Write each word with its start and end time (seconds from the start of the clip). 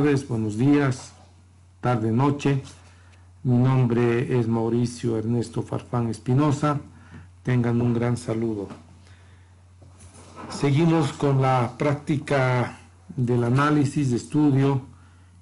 buenos 0.00 0.56
días, 0.56 1.12
tarde, 1.82 2.10
noche. 2.10 2.62
Mi 3.42 3.58
nombre 3.58 4.38
es 4.40 4.48
Mauricio 4.48 5.18
Ernesto 5.18 5.60
Farfán 5.62 6.08
Espinosa. 6.08 6.80
Tengan 7.42 7.82
un 7.82 7.92
gran 7.92 8.16
saludo. 8.16 8.68
Seguimos 10.48 11.12
con 11.12 11.42
la 11.42 11.74
práctica 11.76 12.78
del 13.14 13.44
análisis, 13.44 14.10
de 14.10 14.16
estudio 14.16 14.80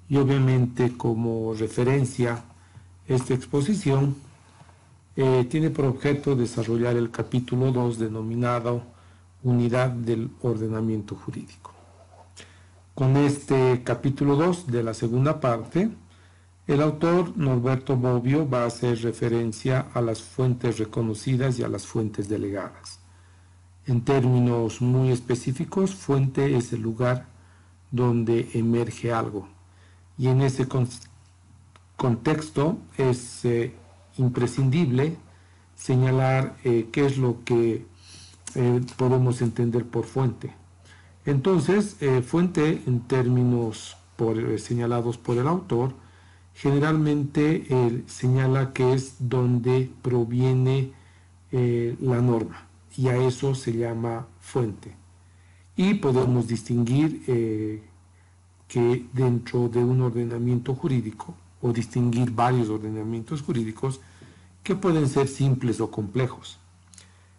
y 0.09 0.17
obviamente 0.17 0.97
como 0.97 1.53
referencia 1.53 2.43
esta 3.07 3.33
exposición 3.33 4.17
eh, 5.15 5.47
tiene 5.49 5.69
por 5.69 5.85
objeto 5.85 6.35
desarrollar 6.35 6.97
el 6.97 7.11
capítulo 7.11 7.71
2 7.71 7.97
denominado 7.97 8.83
Unidad 9.41 9.89
del 9.91 10.29
Ordenamiento 10.41 11.15
Jurídico. 11.15 11.78
Con 12.95 13.15
este 13.17 13.81
capítulo 13.83 14.35
2 14.35 14.67
de 14.67 14.83
la 14.83 14.93
segunda 14.93 15.39
parte, 15.39 15.89
el 16.67 16.81
autor 16.81 17.35
Norberto 17.37 17.95
Bobbio 17.95 18.47
va 18.47 18.63
a 18.63 18.67
hacer 18.67 19.01
referencia 19.01 19.87
a 19.93 20.01
las 20.01 20.21
fuentes 20.21 20.77
reconocidas 20.77 21.57
y 21.57 21.63
a 21.63 21.67
las 21.67 21.87
fuentes 21.87 22.29
delegadas. 22.29 22.99
En 23.87 24.01
términos 24.01 24.81
muy 24.81 25.11
específicos, 25.11 25.95
fuente 25.95 26.55
es 26.55 26.73
el 26.73 26.81
lugar 26.81 27.25
donde 27.89 28.49
emerge 28.53 29.11
algo. 29.11 29.47
Y 30.17 30.27
en 30.27 30.41
ese 30.41 30.67
contexto 31.95 32.77
es 32.97 33.45
eh, 33.45 33.73
imprescindible 34.17 35.17
señalar 35.75 36.57
eh, 36.63 36.89
qué 36.91 37.05
es 37.05 37.17
lo 37.17 37.43
que 37.45 37.85
eh, 38.55 38.81
podemos 38.97 39.41
entender 39.41 39.85
por 39.85 40.05
fuente. 40.05 40.53
Entonces, 41.25 41.97
fuente 42.25 42.81
en 42.87 43.01
términos 43.01 43.97
señalados 44.57 45.17
por 45.17 45.37
el 45.37 45.47
autor, 45.47 45.93
generalmente 46.53 48.03
señala 48.07 48.73
que 48.73 48.93
es 48.93 49.15
donde 49.19 49.91
proviene 50.01 50.91
la 51.51 52.21
norma 52.21 52.67
y 52.97 53.07
a 53.09 53.17
eso 53.17 53.53
se 53.55 53.73
llama 53.73 54.27
fuente. 54.39 54.95
Y 55.75 55.95
podemos 55.95 56.47
distinguir 56.47 57.23
que 58.67 59.05
dentro 59.13 59.67
de 59.67 59.83
un 59.83 60.01
ordenamiento 60.01 60.75
jurídico 60.75 61.35
o 61.61 61.73
distinguir 61.73 62.31
varios 62.31 62.69
ordenamientos 62.69 63.41
jurídicos 63.41 63.99
que 64.63 64.75
pueden 64.75 65.09
ser 65.09 65.27
simples 65.27 65.81
o 65.81 65.89
complejos. 65.89 66.59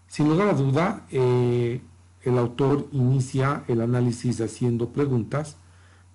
Sin 0.08 0.28
lugar 0.28 0.48
a 0.48 0.54
duda, 0.54 1.06
eh, 1.10 1.80
el 2.22 2.38
autor 2.38 2.88
inicia 2.92 3.64
el 3.68 3.80
análisis 3.80 4.40
haciendo 4.40 4.90
preguntas 4.90 5.56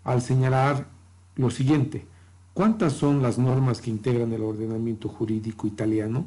al 0.03 0.21
señalar 0.21 0.87
lo 1.35 1.49
siguiente. 1.49 2.05
¿Cuántas 2.53 2.93
son 2.93 3.21
las 3.21 3.37
normas 3.37 3.81
que 3.81 3.89
integran 3.89 4.31
el 4.31 4.43
ordenamiento 4.43 5.09
jurídico 5.09 5.67
italiano? 5.67 6.25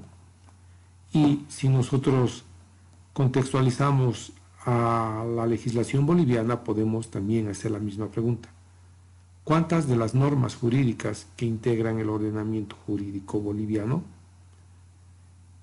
Y 1.12 1.44
si 1.48 1.68
nosotros 1.68 2.44
contextualizamos 3.14 4.32
a 4.66 5.24
la 5.34 5.46
legislación 5.46 6.04
boliviana, 6.04 6.64
podemos 6.64 7.10
también 7.10 7.48
hacer 7.48 7.70
la 7.70 7.78
misma 7.78 8.08
pregunta. 8.08 8.50
¿Cuántas 9.44 9.88
de 9.88 9.96
las 9.96 10.14
normas 10.14 10.56
jurídicas 10.56 11.26
que 11.36 11.46
integran 11.46 11.98
el 11.98 12.10
ordenamiento 12.10 12.76
jurídico 12.84 13.40
boliviano? 13.40 14.02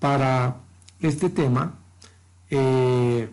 Para 0.00 0.56
este 1.00 1.30
tema 1.30 1.74
eh, 2.50 3.30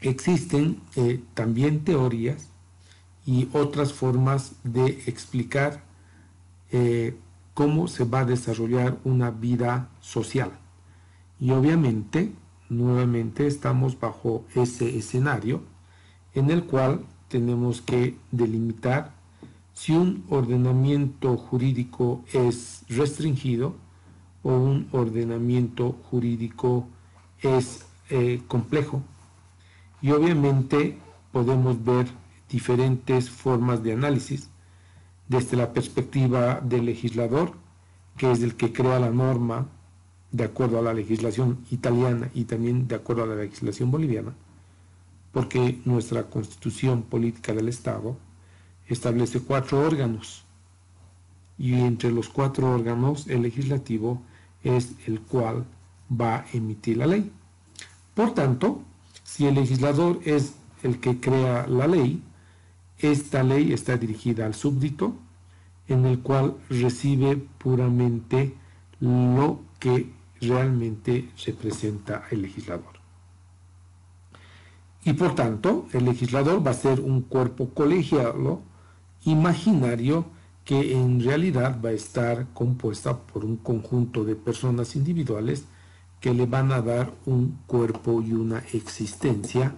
existen 0.00 0.80
eh, 0.96 1.22
también 1.34 1.84
teorías 1.84 2.48
y 3.26 3.48
otras 3.52 3.92
formas 3.92 4.52
de 4.64 4.86
explicar 5.06 5.82
eh, 6.72 7.16
cómo 7.54 7.88
se 7.88 8.04
va 8.04 8.20
a 8.20 8.24
desarrollar 8.24 8.98
una 9.04 9.30
vida 9.30 9.88
social. 10.00 10.50
Y 11.38 11.50
obviamente, 11.50 12.32
nuevamente 12.68 13.46
estamos 13.46 13.98
bajo 13.98 14.44
ese 14.54 14.96
escenario 14.96 15.62
en 16.34 16.50
el 16.50 16.64
cual 16.64 17.04
tenemos 17.28 17.80
que 17.80 18.16
delimitar 18.30 19.12
si 19.74 19.92
un 19.92 20.24
ordenamiento 20.28 21.36
jurídico 21.36 22.22
es 22.32 22.82
restringido 22.88 23.74
o 24.42 24.52
un 24.52 24.88
ordenamiento 24.92 25.92
jurídico 26.10 26.86
es 27.42 27.86
eh, 28.10 28.42
complejo. 28.46 29.02
Y 30.02 30.10
obviamente 30.12 30.98
podemos 31.32 31.84
ver 31.84 32.06
diferentes 32.48 33.30
formas 33.30 33.82
de 33.82 33.92
análisis 33.92 34.48
desde 35.28 35.56
la 35.56 35.72
perspectiva 35.72 36.60
del 36.60 36.86
legislador, 36.86 37.52
que 38.16 38.30
es 38.30 38.42
el 38.42 38.56
que 38.56 38.72
crea 38.72 38.98
la 38.98 39.10
norma 39.10 39.68
de 40.32 40.44
acuerdo 40.44 40.78
a 40.78 40.82
la 40.82 40.94
legislación 40.94 41.64
italiana 41.70 42.30
y 42.34 42.44
también 42.44 42.88
de 42.88 42.96
acuerdo 42.96 43.24
a 43.24 43.26
la 43.26 43.36
legislación 43.36 43.90
boliviana 43.90 44.34
porque 45.32 45.80
nuestra 45.84 46.24
constitución 46.24 47.02
política 47.02 47.52
del 47.52 47.68
Estado 47.68 48.16
establece 48.88 49.40
cuatro 49.40 49.80
órganos 49.80 50.44
y 51.58 51.74
entre 51.74 52.10
los 52.10 52.28
cuatro 52.28 52.72
órganos 52.72 53.26
el 53.28 53.42
legislativo 53.42 54.22
es 54.64 54.94
el 55.06 55.20
cual 55.20 55.64
va 56.10 56.36
a 56.36 56.46
emitir 56.52 56.96
la 56.96 57.06
ley. 57.06 57.30
Por 58.14 58.34
tanto, 58.34 58.82
si 59.30 59.46
el 59.46 59.54
legislador 59.54 60.18
es 60.24 60.54
el 60.82 60.98
que 60.98 61.20
crea 61.20 61.68
la 61.68 61.86
ley, 61.86 62.20
esta 62.98 63.44
ley 63.44 63.72
está 63.72 63.96
dirigida 63.96 64.44
al 64.44 64.54
súbdito, 64.54 65.14
en 65.86 66.04
el 66.04 66.18
cual 66.18 66.56
recibe 66.68 67.36
puramente 67.36 68.56
lo 68.98 69.60
que 69.78 70.12
realmente 70.40 71.30
representa 71.46 72.24
el 72.32 72.42
legislador. 72.42 72.98
Y 75.04 75.12
por 75.12 75.36
tanto, 75.36 75.86
el 75.92 76.06
legislador 76.06 76.66
va 76.66 76.72
a 76.72 76.74
ser 76.74 76.98
un 76.98 77.22
cuerpo 77.22 77.70
colegiado 77.70 78.62
imaginario 79.26 80.24
que 80.64 80.92
en 80.92 81.22
realidad 81.22 81.78
va 81.80 81.90
a 81.90 81.92
estar 81.92 82.48
compuesta 82.52 83.16
por 83.16 83.44
un 83.44 83.58
conjunto 83.58 84.24
de 84.24 84.34
personas 84.34 84.96
individuales 84.96 85.66
que 86.20 86.34
le 86.34 86.46
van 86.46 86.70
a 86.72 86.82
dar 86.82 87.12
un 87.26 87.58
cuerpo 87.66 88.22
y 88.22 88.32
una 88.32 88.58
existencia 88.72 89.72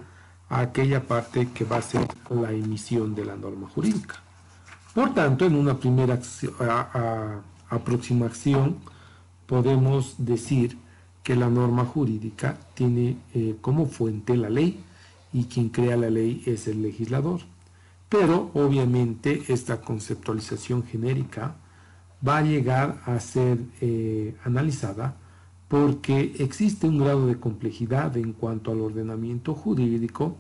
a 0.49 0.61
aquella 0.61 1.07
parte 1.07 1.49
que 1.55 1.65
va 1.65 1.77
a 1.77 1.83
ser 1.83 2.07
la 2.31 2.53
emisión 2.53 3.15
de 3.15 3.25
la 3.25 3.37
norma 3.37 3.69
jurídica. 3.69 4.17
Por 4.95 5.15
tanto, 5.15 5.47
en 5.47 5.55
una 5.55 5.79
primera 5.79 6.21
aproximación 7.71 8.79
podemos 9.47 10.15
decir 10.19 10.79
que 11.23 11.37
la 11.37 11.49
norma 11.49 11.85
jurídica 11.85 12.59
tiene 12.75 13.17
eh, 13.33 13.57
como 13.61 13.87
fuente 13.87 14.37
la 14.37 14.51
ley, 14.51 14.85
y 15.33 15.45
quien 15.45 15.71
crea 15.71 15.97
la 15.97 16.11
ley 16.11 16.43
es 16.47 16.69
el 16.69 16.83
legislador. 16.83 17.41
Pero 18.09 18.51
obviamente 18.55 19.43
esta 19.49 19.81
conceptualización 19.81 20.85
genérica 20.85 21.57
va 22.27 22.39
a 22.39 22.43
llegar 22.43 23.01
a 23.07 23.19
ser 23.21 23.59
eh, 23.81 24.37
analizada 24.45 25.17
porque 25.73 26.35
existe 26.39 26.87
un 26.87 26.99
grado 26.99 27.27
de 27.27 27.41
complejidad 27.41 28.15
en 28.19 28.35
cuanto 28.35 28.73
al 28.73 28.83
ordenamiento 28.83 29.55
jurídico, 29.55 30.37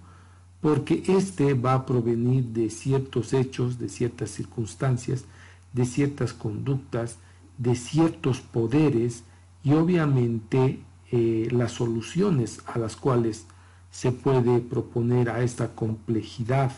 porque 0.60 1.04
éste 1.08 1.54
va 1.54 1.72
a 1.72 1.86
provenir 1.86 2.44
de 2.48 2.68
ciertos 2.68 3.32
hechos, 3.32 3.78
de 3.78 3.88
ciertas 3.88 4.28
circunstancias, 4.28 5.24
de 5.72 5.86
ciertas 5.86 6.34
conductas, 6.34 7.16
de 7.56 7.76
ciertos 7.76 8.42
poderes 8.42 9.24
y 9.64 9.72
obviamente 9.72 10.80
eh, 11.10 11.48
las 11.50 11.72
soluciones 11.72 12.60
a 12.66 12.78
las 12.78 12.96
cuales 12.96 13.46
se 13.90 14.12
puede 14.12 14.60
proponer 14.60 15.30
a 15.30 15.42
esta 15.42 15.74
complejidad 15.74 16.72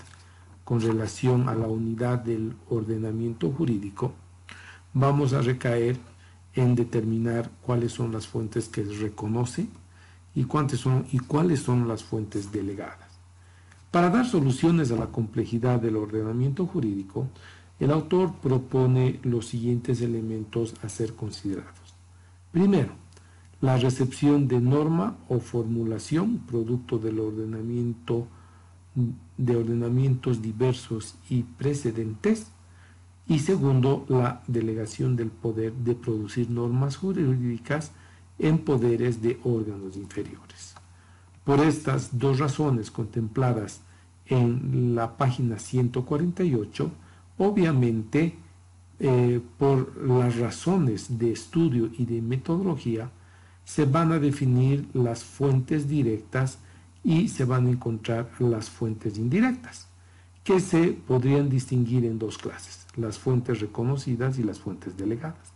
con 0.62 0.80
relación 0.80 1.48
a 1.48 1.56
la 1.56 1.66
unidad 1.66 2.20
del 2.20 2.54
ordenamiento 2.70 3.50
jurídico, 3.50 4.12
vamos 4.92 5.32
a 5.32 5.42
recaer 5.42 5.98
en 6.54 6.74
determinar 6.74 7.50
cuáles 7.62 7.92
son 7.92 8.12
las 8.12 8.26
fuentes 8.26 8.68
que 8.68 8.82
reconoce 8.82 9.66
y, 10.34 10.44
cuántas 10.44 10.80
son, 10.80 11.06
y 11.12 11.18
cuáles 11.18 11.60
son 11.60 11.88
las 11.88 12.04
fuentes 12.04 12.52
delegadas. 12.52 13.08
Para 13.90 14.10
dar 14.10 14.26
soluciones 14.26 14.90
a 14.90 14.96
la 14.96 15.06
complejidad 15.06 15.80
del 15.80 15.96
ordenamiento 15.96 16.66
jurídico, 16.66 17.28
el 17.78 17.90
autor 17.90 18.34
propone 18.34 19.20
los 19.22 19.46
siguientes 19.46 20.00
elementos 20.00 20.74
a 20.82 20.88
ser 20.88 21.14
considerados. 21.14 21.94
Primero, 22.52 22.92
la 23.60 23.76
recepción 23.76 24.46
de 24.46 24.60
norma 24.60 25.16
o 25.28 25.40
formulación 25.40 26.38
producto 26.38 26.98
del 26.98 27.18
ordenamiento 27.18 28.26
de 29.36 29.56
ordenamientos 29.56 30.40
diversos 30.40 31.16
y 31.28 31.42
precedentes 31.42 32.48
y 33.26 33.38
segundo 33.38 34.04
la 34.08 34.42
delegación 34.46 35.16
del 35.16 35.30
poder 35.30 35.72
de 35.72 35.94
producir 35.94 36.50
normas 36.50 36.96
jurídicas 36.96 37.92
en 38.38 38.58
poderes 38.58 39.22
de 39.22 39.38
órganos 39.44 39.96
inferiores. 39.96 40.74
Por 41.44 41.60
estas 41.60 42.18
dos 42.18 42.38
razones 42.38 42.90
contempladas 42.90 43.80
en 44.26 44.94
la 44.94 45.16
página 45.16 45.58
148, 45.58 46.90
obviamente 47.38 48.34
eh, 49.00 49.40
por 49.58 49.96
las 50.06 50.36
razones 50.38 51.18
de 51.18 51.32
estudio 51.32 51.90
y 51.98 52.04
de 52.04 52.22
metodología, 52.22 53.10
se 53.64 53.86
van 53.86 54.12
a 54.12 54.18
definir 54.18 54.88
las 54.92 55.24
fuentes 55.24 55.88
directas 55.88 56.58
y 57.02 57.28
se 57.28 57.44
van 57.44 57.66
a 57.66 57.70
encontrar 57.70 58.30
las 58.38 58.70
fuentes 58.70 59.18
indirectas, 59.18 59.88
que 60.44 60.60
se 60.60 60.88
podrían 60.88 61.48
distinguir 61.48 62.04
en 62.04 62.18
dos 62.18 62.36
clases, 62.38 62.86
las 62.96 63.18
fuentes 63.18 63.60
reconocidas 63.60 64.38
y 64.38 64.42
las 64.42 64.60
fuentes 64.60 64.96
delegadas. 64.96 65.52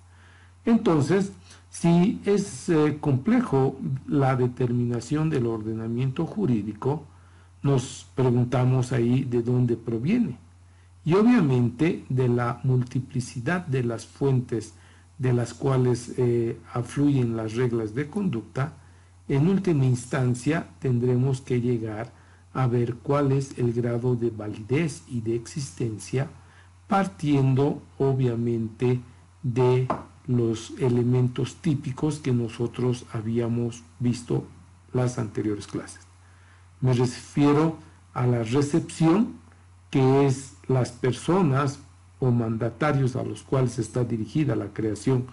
Entonces, 0.64 1.32
si 1.70 2.20
es 2.24 2.68
eh, 2.68 2.96
complejo 3.00 3.78
la 4.06 4.34
determinación 4.34 5.30
del 5.30 5.46
ordenamiento 5.46 6.26
jurídico, 6.26 7.04
nos 7.62 8.06
preguntamos 8.14 8.92
ahí 8.92 9.24
de 9.24 9.42
dónde 9.42 9.76
proviene. 9.76 10.38
Y 11.04 11.14
obviamente 11.14 12.04
de 12.08 12.28
la 12.28 12.60
multiplicidad 12.64 13.66
de 13.66 13.84
las 13.84 14.06
fuentes 14.06 14.74
de 15.18 15.32
las 15.32 15.52
cuales 15.52 16.14
eh, 16.16 16.58
afluyen 16.72 17.36
las 17.36 17.54
reglas 17.54 17.94
de 17.94 18.08
conducta, 18.08 18.74
en 19.28 19.48
última 19.48 19.84
instancia 19.84 20.68
tendremos 20.78 21.40
que 21.40 21.60
llegar 21.60 22.12
a 22.54 22.66
ver 22.66 22.94
cuál 22.96 23.32
es 23.32 23.58
el 23.58 23.72
grado 23.72 24.16
de 24.16 24.30
validez 24.30 25.02
y 25.08 25.20
de 25.20 25.36
existencia, 25.36 26.28
partiendo 26.86 27.82
obviamente 27.98 29.00
de 29.42 29.86
los 30.26 30.72
elementos 30.78 31.56
típicos 31.56 32.18
que 32.18 32.32
nosotros 32.32 33.06
habíamos 33.12 33.82
visto 33.98 34.44
las 34.92 35.18
anteriores 35.18 35.66
clases. 35.66 36.00
Me 36.80 36.92
refiero 36.92 37.76
a 38.14 38.26
la 38.26 38.42
recepción, 38.42 39.34
que 39.90 40.26
es 40.26 40.54
las 40.66 40.92
personas 40.92 41.80
o 42.20 42.30
mandatarios 42.30 43.16
a 43.16 43.22
los 43.22 43.42
cuales 43.42 43.78
está 43.78 44.04
dirigida 44.04 44.56
la 44.56 44.72
creación 44.72 45.26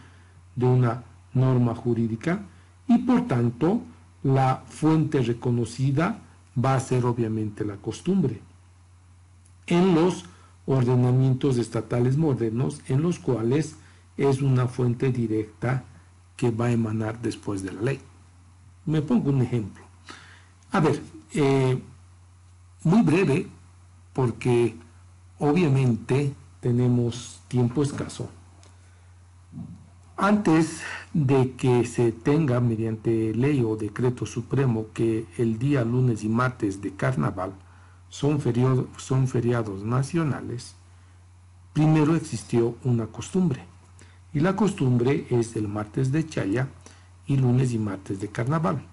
de 0.56 0.66
una 0.66 1.04
norma 1.34 1.76
jurídica 1.76 2.44
y 2.88 3.00
por 3.00 3.28
tanto 3.28 3.82
la 4.24 4.64
fuente 4.68 5.22
reconocida 5.22 6.20
va 6.63 6.75
a 6.75 6.80
ser 6.80 7.06
obviamente 7.06 7.66
la 7.66 7.78
costumbre. 7.78 8.40
En 9.68 9.96
los 9.96 10.25
ordenamientos 10.66 11.57
estatales 11.57 12.18
modernos 12.18 12.81
en 12.88 13.02
los 13.02 13.19
cuales 13.19 13.75
es 14.18 14.42
una 14.42 14.68
fuente 14.68 15.12
directa 15.12 15.84
que 16.38 16.52
va 16.52 16.66
a 16.66 16.72
emanar 16.72 17.22
después 17.22 17.63
de 17.63 17.72
la 17.72 17.81
ley. 17.81 18.00
Me 18.86 19.02
pongo 19.02 19.30
un 19.30 19.42
ejemplo. 19.42 19.84
A 20.72 20.80
ver, 20.80 21.02
eh, 21.34 21.81
muy 22.84 23.01
breve, 23.01 23.48
porque 24.13 24.75
obviamente 25.40 26.34
tenemos 26.60 27.42
tiempo 27.48 27.84
escaso. 27.84 28.30
Antes 30.18 30.82
de 31.14 31.52
que 31.58 31.86
se 31.86 32.14
tenga 32.14 32.62
mediante 32.62 33.34
ley 33.34 33.62
o 33.62 33.76
decreto 33.76 34.26
supremo 34.26 34.88
que 34.94 35.26
el 35.38 35.60
día 35.60 35.84
lunes 35.84 36.24
y 36.24 36.30
martes 36.30 36.82
de 36.82 36.96
carnaval 36.96 37.52
son, 38.08 38.40
son 38.96 39.28
feriados 39.28 39.84
nacionales, 39.84 40.76
primero 41.74 42.16
existió 42.16 42.78
una 42.86 43.08
costumbre 43.08 43.66
y 44.34 44.40
la 44.40 44.56
costumbre 44.56 45.28
es 45.30 45.58
el 45.58 45.68
martes 45.68 46.14
de 46.14 46.26
Chaya 46.26 46.70
y 47.28 47.36
lunes 47.36 47.74
y 47.74 47.78
martes 47.78 48.22
de 48.22 48.30
carnaval. 48.30 48.86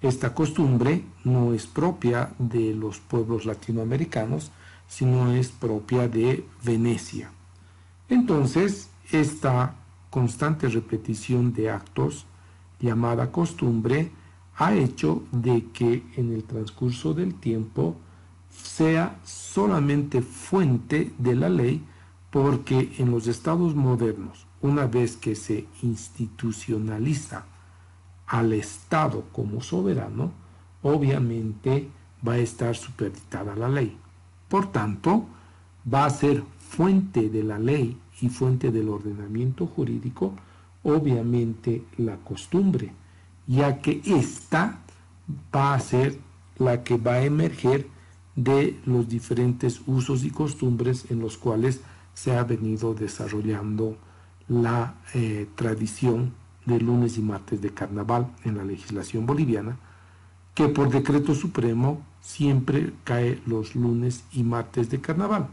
Esta 0.00 0.34
costumbre 0.34 1.04
no 1.24 1.52
es 1.52 1.66
propia 1.66 2.32
de 2.38 2.74
los 2.74 3.00
pueblos 3.00 3.44
latinoamericanos, 3.44 4.50
sino 4.88 5.30
es 5.32 5.48
propia 5.48 6.08
de 6.08 6.46
Venecia. 6.62 7.30
Entonces, 8.08 8.88
esta 9.10 9.74
constante 10.14 10.68
repetición 10.68 11.52
de 11.52 11.70
actos, 11.70 12.24
llamada 12.78 13.32
costumbre, 13.32 14.12
ha 14.56 14.72
hecho 14.72 15.24
de 15.32 15.64
que 15.72 16.04
en 16.14 16.32
el 16.32 16.44
transcurso 16.44 17.14
del 17.14 17.34
tiempo 17.34 17.96
sea 18.48 19.18
solamente 19.24 20.22
fuente 20.22 21.12
de 21.18 21.34
la 21.34 21.48
ley, 21.48 21.82
porque 22.30 22.94
en 22.98 23.10
los 23.10 23.26
estados 23.26 23.74
modernos 23.74 24.46
una 24.62 24.86
vez 24.86 25.16
que 25.16 25.34
se 25.34 25.66
institucionaliza 25.82 27.46
al 28.28 28.52
Estado 28.52 29.24
como 29.32 29.62
soberano, 29.62 30.30
obviamente 30.84 31.88
va 32.26 32.34
a 32.34 32.38
estar 32.38 32.76
supeditada 32.76 33.56
la 33.56 33.68
ley. 33.68 33.98
Por 34.48 34.70
tanto, 34.70 35.26
va 35.92 36.04
a 36.04 36.10
ser 36.10 36.44
fuente 36.60 37.28
de 37.30 37.42
la 37.42 37.58
ley 37.58 37.98
y 38.20 38.28
fuente 38.28 38.70
del 38.70 38.88
ordenamiento 38.88 39.66
jurídico, 39.66 40.34
obviamente 40.82 41.84
la 41.96 42.16
costumbre, 42.16 42.92
ya 43.46 43.80
que 43.80 44.00
ésta 44.04 44.80
va 45.54 45.74
a 45.74 45.80
ser 45.80 46.18
la 46.58 46.84
que 46.84 46.96
va 46.96 47.14
a 47.14 47.24
emerger 47.24 47.88
de 48.36 48.78
los 48.84 49.08
diferentes 49.08 49.80
usos 49.86 50.24
y 50.24 50.30
costumbres 50.30 51.10
en 51.10 51.20
los 51.20 51.38
cuales 51.38 51.80
se 52.14 52.36
ha 52.36 52.44
venido 52.44 52.94
desarrollando 52.94 53.96
la 54.48 54.94
eh, 55.14 55.48
tradición 55.54 56.32
de 56.66 56.80
lunes 56.80 57.18
y 57.18 57.22
martes 57.22 57.60
de 57.60 57.70
carnaval 57.70 58.32
en 58.44 58.56
la 58.56 58.64
legislación 58.64 59.26
boliviana, 59.26 59.76
que 60.54 60.68
por 60.68 60.90
decreto 60.90 61.34
supremo 61.34 62.02
siempre 62.20 62.92
cae 63.04 63.40
los 63.46 63.74
lunes 63.74 64.24
y 64.32 64.42
martes 64.42 64.90
de 64.90 65.00
carnaval. 65.00 65.48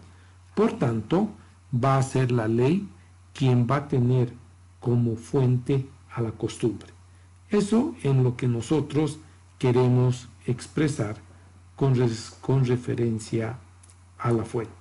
Por 0.56 0.74
tanto, 0.74 1.30
va 1.73 1.97
a 1.97 2.03
ser 2.03 2.31
la 2.31 2.47
ley 2.47 2.88
quien 3.33 3.68
va 3.69 3.77
a 3.77 3.88
tener 3.88 4.33
como 4.79 5.15
fuente 5.15 5.88
a 6.13 6.21
la 6.21 6.31
costumbre. 6.31 6.89
Eso 7.50 7.95
en 8.03 8.23
lo 8.23 8.35
que 8.35 8.47
nosotros 8.47 9.19
queremos 9.59 10.27
expresar 10.45 11.18
con, 11.75 11.94
con 12.41 12.65
referencia 12.65 13.57
a 14.18 14.31
la 14.31 14.44
fuente. 14.44 14.71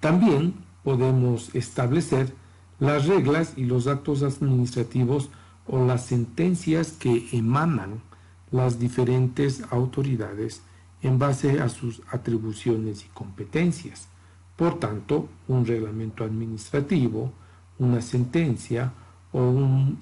También 0.00 0.54
podemos 0.84 1.54
establecer 1.54 2.32
las 2.78 3.06
reglas 3.06 3.54
y 3.56 3.64
los 3.64 3.86
actos 3.86 4.22
administrativos 4.22 5.30
o 5.66 5.84
las 5.84 6.06
sentencias 6.06 6.92
que 6.92 7.28
emanan 7.32 8.02
las 8.50 8.78
diferentes 8.78 9.62
autoridades 9.70 10.62
en 11.02 11.18
base 11.18 11.60
a 11.60 11.68
sus 11.68 12.02
atribuciones 12.10 13.04
y 13.04 13.08
competencias. 13.08 14.08
Por 14.56 14.78
tanto, 14.80 15.28
un 15.48 15.66
reglamento 15.66 16.24
administrativo, 16.24 17.30
una 17.78 18.00
sentencia 18.00 18.92
o 19.32 19.54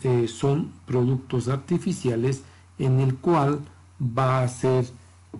eh, 0.04 0.28
son 0.28 0.70
productos 0.86 1.48
artificiales 1.48 2.42
en 2.78 3.00
el 3.00 3.16
cual 3.16 3.60
va 4.00 4.42
a 4.42 4.48
ser 4.48 4.86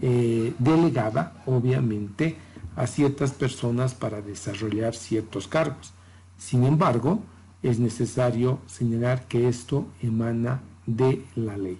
eh, 0.00 0.52
delegada, 0.58 1.42
obviamente, 1.46 2.36
a 2.76 2.86
ciertas 2.86 3.30
personas 3.30 3.94
para 3.94 4.20
desarrollar 4.20 4.94
ciertos 4.96 5.46
cargos. 5.46 5.92
Sin 6.36 6.64
embargo, 6.64 7.20
es 7.62 7.78
necesario 7.78 8.58
señalar 8.66 9.26
que 9.28 9.48
esto 9.48 9.86
emana 10.02 10.60
de 10.86 11.24
la 11.36 11.56
ley. 11.56 11.78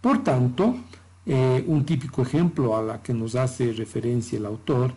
Por 0.00 0.22
tanto, 0.24 0.76
eh, 1.26 1.62
un 1.66 1.84
típico 1.84 2.22
ejemplo 2.22 2.76
a 2.76 2.82
la 2.82 3.02
que 3.02 3.12
nos 3.12 3.34
hace 3.34 3.72
referencia 3.72 4.38
el 4.38 4.46
autor, 4.46 4.92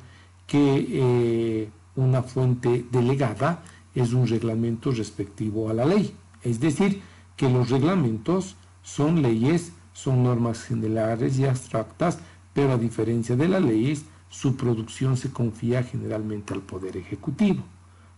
que 0.51 0.86
eh, 0.89 1.70
una 1.96 2.24
fuente 2.24 2.86
delegada 2.91 3.63
es 3.96 4.12
un 4.12 4.27
reglamento 4.27 4.91
respectivo 4.91 5.70
a 5.70 5.74
la 5.74 5.86
ley. 5.86 6.13
Es 6.43 6.60
decir, 6.60 7.01
que 7.38 7.50
los 7.50 7.70
reglamentos 7.70 8.58
son 8.84 9.22
leyes, 9.22 9.72
son 9.93 10.24
normas 10.24 10.62
generales 10.63 11.39
y 11.39 11.46
abstractas, 11.46 12.20
pero 12.51 12.74
a 12.74 12.77
diferencia 12.77 13.38
de 13.38 13.48
las 13.48 13.62
leyes, 13.62 14.03
su 14.27 14.58
producción 14.58 15.15
se 15.15 15.31
confía 15.31 15.84
generalmente 15.84 16.53
al 16.53 16.60
Poder 16.60 16.98
Ejecutivo, 16.98 17.63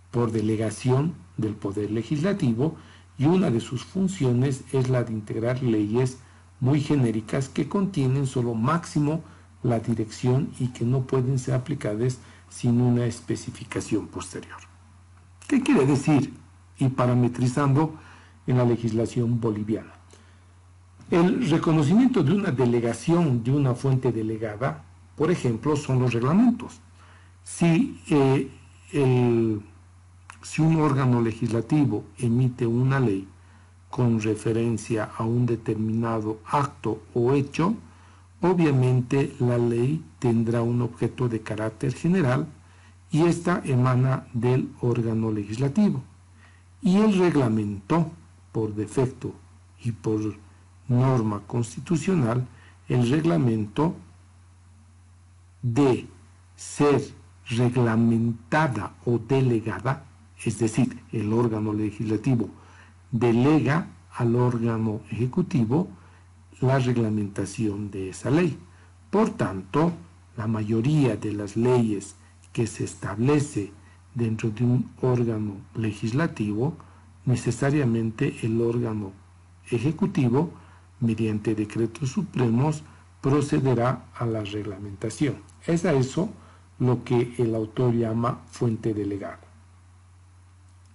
por 0.10 0.32
delegación 0.32 1.14
del 1.38 1.54
Poder 1.54 1.92
Legislativo, 1.92 2.78
y 3.20 3.26
una 3.26 3.52
de 3.52 3.60
sus 3.60 3.84
funciones 3.84 4.64
es 4.74 4.90
la 4.90 5.04
de 5.04 5.14
integrar 5.14 5.62
leyes 5.62 6.18
muy 6.60 6.82
genéricas 6.82 7.48
que 7.48 7.70
contienen 7.70 8.26
solo 8.26 8.56
máximo 8.56 9.22
la 9.64 9.80
dirección 9.80 10.50
y 10.60 10.68
que 10.68 10.86
no 10.86 11.02
pueden 11.02 11.40
ser 11.40 11.56
aplicadas 11.56 12.20
sin 12.50 12.82
una 12.82 13.06
especificación 13.06 14.08
posterior. 14.08 14.58
¿Qué 15.48 15.62
quiere 15.62 15.86
decir? 15.86 16.34
Y 16.78 16.90
parametrizando 16.90 17.96
en 18.46 18.58
la 18.58 18.66
legislación 18.66 19.40
boliviana. 19.40 19.94
El 21.10 21.50
reconocimiento 21.50 22.24
de 22.24 22.34
una 22.34 22.52
delegación 22.52 23.44
de 23.44 23.52
una 23.52 23.74
fuente 23.74 24.12
delegada 24.12 24.84
por 25.16 25.32
ejemplo, 25.32 25.76
son 25.76 26.00
los 26.00 26.14
reglamentos. 26.14 26.80
Si, 27.44 28.00
eh, 28.10 28.50
si 30.42 30.62
un 30.62 30.82
órgano 30.82 31.22
legislativo 31.22 32.06
emite 32.18 32.66
una 32.66 33.00
ley 33.00 33.28
con 33.90 34.22
referencia 34.22 35.12
a 35.16 35.24
un 35.24 35.46
determinado 35.46 36.40
acto 36.46 37.04
o 37.14 37.34
hecho, 37.34 37.76
obviamente 38.44 39.34
la 39.40 39.58
ley 39.58 40.04
tendrá 40.20 40.62
un 40.62 40.82
objeto 40.82 41.30
de 41.30 41.42
carácter 41.42 41.94
general 41.94 42.48
y 43.10 43.24
ésta 43.24 43.62
emana 43.64 44.28
del 44.34 44.70
órgano 44.82 45.32
legislativo. 45.32 46.04
Y 46.82 46.98
el 46.98 47.18
reglamento, 47.18 48.12
por 48.52 48.76
defecto 48.76 49.34
y 49.84 49.92
por 49.92 50.36
norma 50.90 51.42
constitucional, 51.48 52.46
el 52.90 53.10
reglamento 53.10 53.96
de 55.62 56.06
ser 56.56 57.02
reglamentada 57.48 58.94
o 59.06 59.18
delegada, 59.18 60.04
es 60.44 60.60
decir, 60.60 61.02
el 61.14 61.32
órgano 61.32 61.72
legislativo 61.72 62.50
delega 63.12 63.88
al 64.16 64.36
órgano 64.36 65.00
ejecutivo 65.12 65.88
la 66.64 66.80
reglamentación 66.80 67.92
de 67.92 68.10
esa 68.10 68.30
ley. 68.30 68.58
Por 69.10 69.32
tanto, 69.32 69.92
la 70.38 70.48
mayoría 70.48 71.18
de 71.18 71.34
las 71.34 71.58
leyes 71.58 72.16
que 72.54 72.68
se 72.68 72.86
establece 72.86 73.72
dentro 74.16 74.50
de 74.50 74.64
un 74.64 74.90
órgano 75.02 75.58
legislativo, 75.76 76.76
necesariamente 77.26 78.38
el 78.44 78.62
órgano 78.62 79.12
ejecutivo, 79.70 80.52
mediante 81.00 81.54
decretos 81.54 82.10
supremos, 82.10 82.84
procederá 83.22 84.06
a 84.16 84.26
la 84.26 84.44
reglamentación. 84.44 85.36
Es 85.68 85.86
a 85.86 85.94
eso 85.94 86.30
lo 86.80 87.04
que 87.04 87.34
el 87.38 87.56
autor 87.56 87.94
llama 87.94 88.42
fuente 88.52 88.94
delegada. 88.94 89.40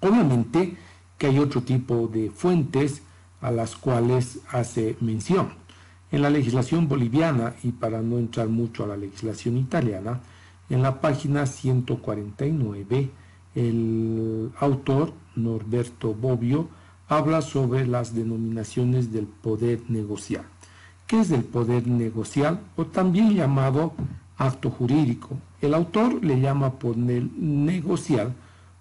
Obviamente 0.01 0.77
que 1.19 1.27
hay 1.27 1.39
otro 1.39 1.63
tipo 1.63 2.09
de 2.09 2.31
fuentes 2.31 3.03
a 3.41 3.51
las 3.51 3.77
cuales 3.77 4.41
hace 4.51 4.97
mención. 5.01 5.58
En 6.11 6.23
la 6.23 6.31
legislación 6.31 6.89
boliviana, 6.89 7.55
y 7.63 7.73
para 7.73 8.01
no 8.01 8.19
entrar 8.19 8.49
mucho 8.49 8.85
a 8.85 8.87
la 8.87 8.97
legislación 8.97 9.59
italiana, 9.59 10.21
en 10.71 10.83
la 10.83 11.01
página 11.01 11.45
149, 11.45 13.11
el 13.55 14.51
autor, 14.59 15.13
Norberto 15.37 16.15
Bobbio, 16.15 16.69
habla 17.09 17.43
sobre 17.43 17.87
las 17.87 18.15
denominaciones 18.15 19.13
del 19.13 19.27
poder 19.27 19.83
negocial. 19.89 20.45
¿Qué 21.07 21.21
es 21.21 21.31
el 21.31 21.45
poder 21.45 21.87
negocial 21.87 22.61
o 22.77 22.87
también 22.87 23.35
llamado 23.35 23.93
acto 24.37 24.71
jurídico? 24.71 25.39
El 25.61 25.75
autor 25.75 26.23
le 26.23 26.41
llama 26.41 26.79
poder 26.79 27.25
negocial 27.37 28.35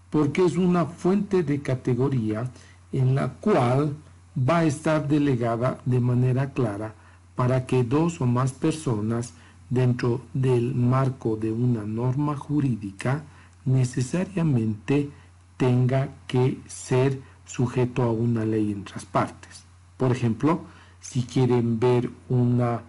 porque 0.09 0.45
es 0.45 0.57
una 0.57 0.85
fuente 0.85 1.43
de 1.43 1.61
categoría 1.61 2.49
en 2.91 3.15
la 3.15 3.33
cual 3.33 3.95
va 4.37 4.59
a 4.59 4.65
estar 4.65 5.07
delegada 5.07 5.79
de 5.85 5.99
manera 5.99 6.51
clara 6.51 6.93
para 7.37 7.67
que 7.67 7.83
dos 7.83 8.19
o 8.19 8.25
más 8.25 8.51
personas 8.51 9.33
dentro 9.69 10.21
del 10.33 10.73
marco 10.73 11.37
de 11.37 11.51
una 11.51 11.83
norma 11.85 12.35
jurídica 12.35 13.23
necesariamente 13.63 15.11
tenga 15.55 16.09
que 16.25 16.59
ser 16.65 17.21
sujeto 17.45 18.01
a 18.01 18.11
una 18.11 18.43
ley 18.43 18.71
en 18.71 18.81
otras 18.81 19.05
partes. 19.05 19.65
Por 19.97 20.11
ejemplo, 20.11 20.61
si 20.99 21.23
quieren 21.23 21.79
ver 21.79 22.09
una, 22.27 22.81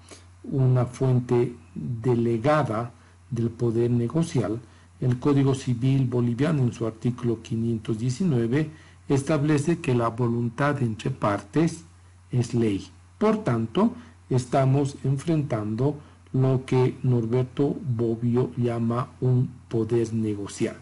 una 0.44 0.86
fuente 0.86 1.54
delegada 1.74 2.92
del 3.30 3.50
poder 3.50 3.90
negocial, 3.90 4.60
el 5.02 5.18
Código 5.18 5.54
Civil 5.54 6.06
boliviano 6.06 6.62
en 6.62 6.72
su 6.72 6.86
artículo 6.86 7.42
519 7.42 8.70
establece 9.10 9.80
que 9.80 9.94
la 9.94 10.08
voluntad 10.08 10.82
entre 10.82 11.10
partes 11.10 11.84
es 12.30 12.54
ley. 12.54 12.88
Por 13.18 13.44
tanto, 13.44 13.92
estamos 14.30 14.96
enfrentando 15.04 15.96
lo 16.32 16.64
que 16.66 16.96
Norberto 17.02 17.76
Bobbio 17.80 18.50
llama 18.56 19.08
un 19.20 19.50
poder 19.68 20.12
negocial. 20.12 20.76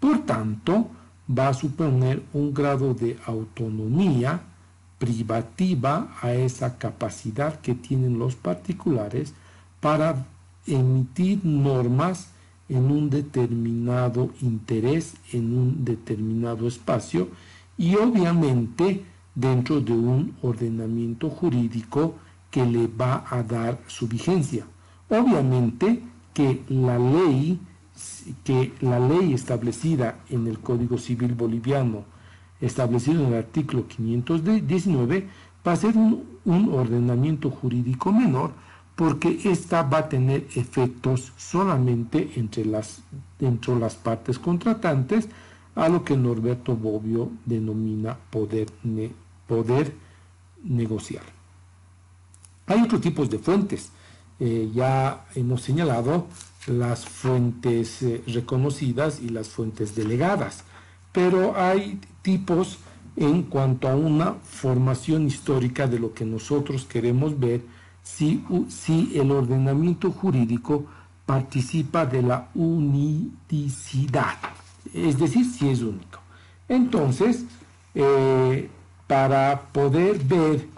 Por 0.00 0.24
tanto, 0.24 0.88
va 1.28 1.48
a 1.48 1.54
suponer 1.54 2.22
un 2.32 2.54
grado 2.54 2.94
de 2.94 3.18
autonomía 3.26 4.40
privativa 4.98 6.16
a 6.20 6.32
esa 6.32 6.78
capacidad 6.78 7.60
que 7.60 7.74
tienen 7.74 8.18
los 8.18 8.34
particulares 8.34 9.34
para 9.80 10.26
emitir 10.66 11.44
normas 11.44 12.30
en 12.68 12.90
un 12.90 13.08
determinado 13.08 14.30
interés, 14.42 15.14
en 15.32 15.56
un 15.56 15.84
determinado 15.84 16.66
espacio 16.66 17.28
y 17.76 17.94
obviamente 17.94 19.04
dentro 19.34 19.80
de 19.80 19.92
un 19.92 20.34
ordenamiento 20.42 21.30
jurídico 21.30 22.14
que 22.50 22.64
le 22.64 22.86
va 22.86 23.24
a 23.28 23.42
dar 23.42 23.78
su 23.86 24.08
vigencia. 24.08 24.66
Obviamente 25.08 26.02
que 26.32 26.62
la 26.68 26.98
ley 26.98 27.60
que 28.44 28.72
la 28.80 28.98
ley 28.98 29.34
establecida 29.34 30.20
en 30.28 30.46
el 30.46 30.60
Código 30.60 30.98
Civil 30.98 31.34
boliviano, 31.34 32.04
establecido 32.60 33.22
en 33.22 33.28
el 33.28 33.38
artículo 33.38 33.86
519, 33.86 35.28
va 35.66 35.72
a 35.72 35.76
ser 35.76 35.96
un, 35.96 36.38
ordenamiento 36.72 37.50
jurídico 37.50 38.12
menor 38.12 38.52
porque 38.94 39.38
ésta 39.44 39.82
va 39.82 39.98
a 39.98 40.08
tener 40.08 40.46
efectos 40.56 41.32
solamente 41.36 42.32
entre 42.36 42.64
las, 42.64 43.02
dentro 43.38 43.74
de 43.74 43.80
las 43.80 43.94
partes 43.94 44.38
contratantes, 44.38 45.28
a 45.76 45.88
lo 45.88 46.02
que 46.02 46.16
Norberto 46.16 46.74
Bobbio 46.74 47.30
denomina 47.44 48.16
poder, 48.30 48.66
poder 49.46 49.94
negociar. 50.64 51.37
Hay 52.68 52.82
otros 52.82 53.00
tipos 53.00 53.30
de 53.30 53.38
fuentes. 53.38 53.90
Eh, 54.38 54.70
ya 54.72 55.24
hemos 55.34 55.62
señalado 55.62 56.26
las 56.66 57.06
fuentes 57.06 58.02
eh, 58.02 58.22
reconocidas 58.26 59.20
y 59.20 59.30
las 59.30 59.48
fuentes 59.48 59.96
delegadas, 59.96 60.64
pero 61.12 61.56
hay 61.56 61.98
tipos 62.22 62.78
en 63.16 63.42
cuanto 63.44 63.88
a 63.88 63.96
una 63.96 64.34
formación 64.34 65.26
histórica 65.26 65.88
de 65.88 65.98
lo 65.98 66.12
que 66.14 66.24
nosotros 66.24 66.84
queremos 66.84 67.38
ver 67.40 67.62
si, 68.02 68.44
el 69.14 69.30
ordenamiento 69.32 70.12
jurídico 70.12 70.84
participa 71.26 72.06
de 72.06 72.22
la 72.22 72.48
unicidad, 72.54 74.36
es 74.94 75.18
decir, 75.18 75.44
si 75.44 75.68
es 75.68 75.82
único. 75.82 76.20
Entonces, 76.68 77.44
eh, 77.94 78.70
para 79.06 79.62
poder 79.72 80.18
ver 80.20 80.68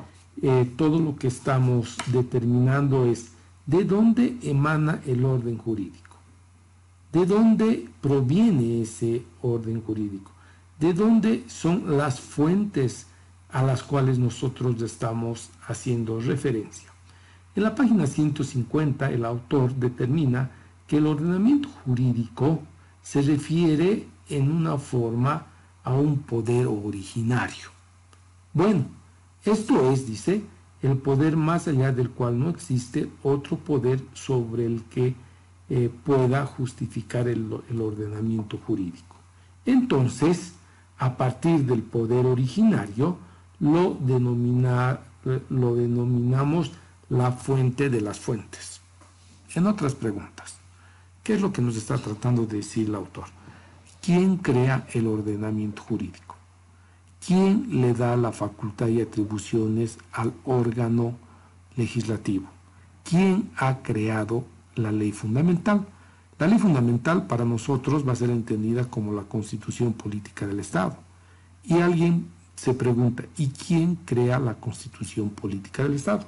eh, 0.42 0.70
todo 0.76 0.98
lo 0.98 1.16
que 1.16 1.28
estamos 1.28 1.96
determinando 2.06 3.04
es 3.04 3.32
de 3.66 3.84
dónde 3.84 4.38
emana 4.42 5.00
el 5.06 5.24
orden 5.24 5.58
jurídico, 5.58 6.16
de 7.12 7.26
dónde 7.26 7.88
proviene 8.00 8.82
ese 8.82 9.22
orden 9.42 9.82
jurídico, 9.82 10.30
de 10.78 10.94
dónde 10.94 11.44
son 11.48 11.96
las 11.96 12.20
fuentes 12.20 13.06
a 13.52 13.62
las 13.62 13.82
cuales 13.82 14.18
nosotros 14.18 14.80
estamos 14.80 15.50
haciendo 15.66 16.20
referencia. 16.20 16.88
En 17.54 17.64
la 17.64 17.74
página 17.74 18.06
150 18.06 19.10
el 19.10 19.24
autor 19.24 19.74
determina 19.74 20.50
que 20.86 20.96
el 20.98 21.06
ordenamiento 21.06 21.68
jurídico 21.84 22.62
se 23.02 23.22
refiere 23.22 24.06
en 24.28 24.50
una 24.50 24.78
forma 24.78 25.46
a 25.84 25.92
un 25.92 26.18
poder 26.18 26.66
originario. 26.66 27.68
Bueno, 28.52 28.86
esto 29.44 29.90
es, 29.90 30.06
dice, 30.06 30.42
el 30.82 30.96
poder 30.98 31.36
más 31.36 31.68
allá 31.68 31.92
del 31.92 32.10
cual 32.10 32.38
no 32.38 32.50
existe 32.50 33.10
otro 33.22 33.56
poder 33.56 34.00
sobre 34.14 34.66
el 34.66 34.82
que 34.84 35.14
eh, 35.68 35.90
pueda 36.04 36.46
justificar 36.46 37.28
el, 37.28 37.52
ordenamiento 37.80 38.58
jurídico. 38.58 39.16
Entonces, 39.64 40.54
a 40.98 41.16
partir 41.16 41.64
del 41.64 41.82
poder 41.82 42.26
originario, 42.26 43.18
lo, 43.60 43.96
denomina, 44.00 45.00
lo 45.48 45.74
denominamos 45.74 46.72
la 47.08 47.32
fuente 47.32 47.90
de 47.90 48.00
las 48.00 48.18
fuentes. 48.18 48.80
En 49.54 49.66
otras 49.66 49.94
preguntas, 49.94 50.56
¿qué 51.22 51.34
es 51.34 51.40
lo 51.40 51.52
que 51.52 51.62
nos 51.62 51.76
está 51.76 51.98
tratando 51.98 52.46
de 52.46 52.58
decir 52.58 52.88
el 52.88 52.94
autor? 52.94 53.26
¿Quién 54.02 54.38
crea 54.38 54.86
el 54.92 55.06
ordenamiento 55.06 55.82
jurídico? 55.82 56.29
¿Quién 57.24 57.82
le 57.82 57.92
da 57.92 58.16
la 58.16 58.32
facultad 58.32 58.88
y 58.88 59.00
atribuciones 59.00 59.98
al 60.12 60.32
órgano 60.44 61.16
legislativo? 61.76 62.48
¿Quién 63.04 63.50
ha 63.56 63.82
creado 63.82 64.44
la 64.74 64.90
ley 64.90 65.12
fundamental? 65.12 65.86
La 66.38 66.46
ley 66.46 66.58
fundamental 66.58 67.26
para 67.26 67.44
nosotros 67.44 68.08
va 68.08 68.12
a 68.12 68.16
ser 68.16 68.30
entendida 68.30 68.86
como 68.86 69.12
la 69.12 69.22
constitución 69.22 69.92
política 69.92 70.46
del 70.46 70.60
Estado. 70.60 70.96
Y 71.62 71.80
alguien 71.80 72.28
se 72.56 72.72
pregunta, 72.72 73.24
¿y 73.36 73.48
quién 73.48 73.96
crea 73.96 74.38
la 74.38 74.54
constitución 74.54 75.28
política 75.28 75.82
del 75.82 75.94
Estado? 75.94 76.24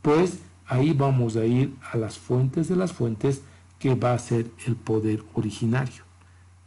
Pues 0.00 0.38
ahí 0.66 0.94
vamos 0.94 1.36
a 1.36 1.44
ir 1.44 1.74
a 1.92 1.98
las 1.98 2.18
fuentes 2.18 2.68
de 2.68 2.76
las 2.76 2.92
fuentes 2.92 3.42
que 3.78 3.94
va 3.94 4.14
a 4.14 4.18
ser 4.18 4.50
el 4.66 4.76
poder 4.76 5.22
originario. 5.34 6.04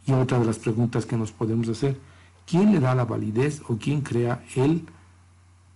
Y 0.06 0.12
otra 0.12 0.38
de 0.38 0.44
las 0.44 0.58
preguntas 0.58 1.06
que 1.06 1.16
nos 1.16 1.32
podemos 1.32 1.68
hacer, 1.68 1.98
¿quién 2.46 2.72
le 2.72 2.80
da 2.80 2.94
la 2.94 3.04
validez 3.04 3.62
o 3.68 3.76
quién 3.76 4.00
crea 4.00 4.44
el 4.54 4.84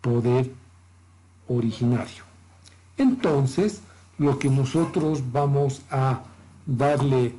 poder 0.00 0.52
originario? 1.48 2.24
Entonces, 2.96 3.82
lo 4.18 4.38
que 4.38 4.50
nosotros 4.50 5.22
vamos 5.32 5.82
a 5.90 6.22
darle 6.66 7.34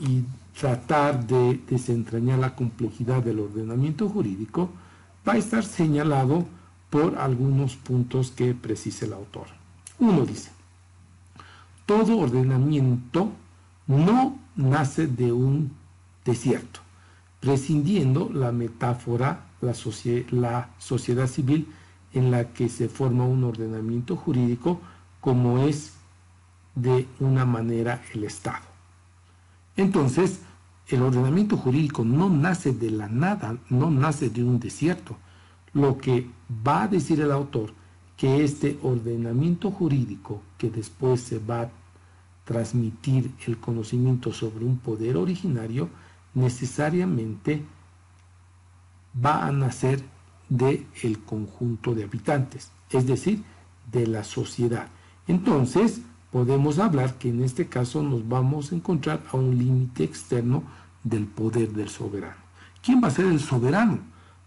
y 0.00 0.22
tratar 0.58 1.26
de 1.26 1.60
desentrañar 1.68 2.38
la 2.38 2.54
complejidad 2.54 3.22
del 3.22 3.40
ordenamiento 3.40 4.08
jurídico, 4.08 4.70
va 5.26 5.34
a 5.34 5.38
estar 5.38 5.64
señalado 5.64 6.46
por 6.90 7.18
algunos 7.18 7.76
puntos 7.76 8.30
que 8.30 8.54
precisa 8.54 9.06
el 9.06 9.12
autor. 9.12 9.46
Uno 9.98 10.24
dice, 10.24 10.50
todo 11.86 12.18
ordenamiento 12.18 13.30
no 13.86 14.38
nace 14.56 15.06
de 15.06 15.32
un 15.32 15.72
desierto, 16.24 16.80
prescindiendo 17.40 18.30
la 18.32 18.52
metáfora, 18.52 19.46
la, 19.60 19.74
la 20.30 20.70
sociedad 20.78 21.26
civil 21.26 21.68
en 22.12 22.30
la 22.30 22.52
que 22.52 22.68
se 22.68 22.88
forma 22.88 23.24
un 23.24 23.44
ordenamiento 23.44 24.16
jurídico 24.16 24.80
como 25.20 25.58
es 25.60 25.94
de 26.74 27.06
una 27.20 27.44
manera 27.44 28.02
el 28.14 28.24
Estado. 28.24 28.64
Entonces, 29.76 30.40
el 30.88 31.02
ordenamiento 31.02 31.56
jurídico 31.56 32.04
no 32.04 32.30
nace 32.30 32.72
de 32.72 32.90
la 32.90 33.08
nada, 33.08 33.58
no 33.68 33.90
nace 33.90 34.30
de 34.30 34.42
un 34.42 34.58
desierto. 34.58 35.16
Lo 35.74 35.98
que 35.98 36.26
va 36.66 36.84
a 36.84 36.88
decir 36.88 37.20
el 37.20 37.30
autor, 37.30 37.72
que 38.16 38.42
este 38.42 38.78
ordenamiento 38.82 39.70
jurídico 39.70 40.40
que 40.56 40.70
después 40.70 41.20
se 41.20 41.38
va 41.38 41.62
a 41.62 41.70
transmitir 42.44 43.30
el 43.46 43.58
conocimiento 43.58 44.32
sobre 44.32 44.64
un 44.64 44.78
poder 44.78 45.16
originario, 45.18 45.90
necesariamente 46.38 47.62
va 49.24 49.46
a 49.46 49.52
nacer 49.52 50.02
del 50.48 50.86
el 51.02 51.18
conjunto 51.20 51.94
de 51.94 52.04
habitantes, 52.04 52.70
es 52.90 53.06
decir, 53.06 53.42
de 53.90 54.06
la 54.06 54.24
sociedad. 54.24 54.86
Entonces, 55.26 56.00
podemos 56.30 56.78
hablar 56.78 57.14
que 57.18 57.28
en 57.28 57.42
este 57.42 57.66
caso 57.66 58.02
nos 58.02 58.26
vamos 58.26 58.72
a 58.72 58.76
encontrar 58.76 59.22
a 59.32 59.36
un 59.36 59.58
límite 59.58 60.04
externo 60.04 60.62
del 61.04 61.26
poder 61.26 61.72
del 61.72 61.88
soberano. 61.88 62.36
¿Quién 62.82 63.02
va 63.02 63.08
a 63.08 63.12
ser 63.12 63.26
el 63.26 63.40
soberano? 63.40 63.98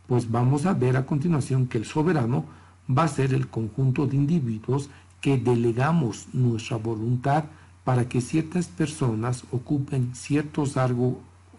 Pues 0.07 0.29
vamos 0.29 0.65
a 0.65 0.73
ver 0.73 0.97
a 0.97 1.05
continuación 1.05 1.67
que 1.67 1.77
el 1.77 1.85
soberano 1.85 2.45
va 2.89 3.03
a 3.03 3.07
ser 3.07 3.33
el 3.33 3.47
conjunto 3.47 4.07
de 4.07 4.15
individuos 4.15 4.89
que 5.21 5.37
delegamos 5.37 6.27
nuestra 6.33 6.77
voluntad 6.77 7.45
para 7.83 8.07
que 8.07 8.21
ciertas 8.21 8.67
personas 8.67 9.43
ocupen 9.51 10.15
ciertos 10.15 10.77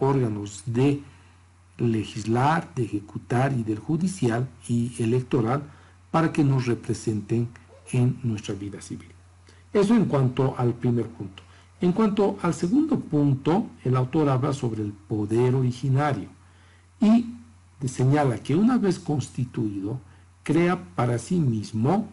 órganos 0.03 0.65
de 0.67 1.01
legislar, 1.79 2.75
de 2.75 2.85
ejecutar 2.85 3.53
y 3.53 3.63
del 3.63 3.79
judicial 3.79 4.49
y 4.69 4.93
electoral 5.03 5.63
para 6.11 6.33
que 6.33 6.45
nos 6.45 6.67
representen 6.67 7.49
en 7.93 8.19
nuestra 8.23 8.55
vida 8.55 8.81
civil. 8.81 9.11
Eso 9.73 9.95
en 9.95 10.05
cuanto 10.07 10.55
al 10.59 10.75
primer 10.75 11.07
punto. 11.07 11.43
En 11.81 11.93
cuanto 11.93 12.39
al 12.43 12.55
segundo 12.55 13.01
punto, 13.01 13.69
el 13.85 13.97
autor 13.97 14.29
habla 14.29 14.53
sobre 14.53 14.83
el 14.83 14.93
poder 14.93 15.55
originario 15.55 16.29
y 17.01 17.27
señala 17.89 18.39
que 18.39 18.55
una 18.55 18.79
vez 18.79 18.99
constituido, 18.99 20.01
crea 20.45 20.85
para 20.95 21.19
sí 21.19 21.41
mismo, 21.41 22.09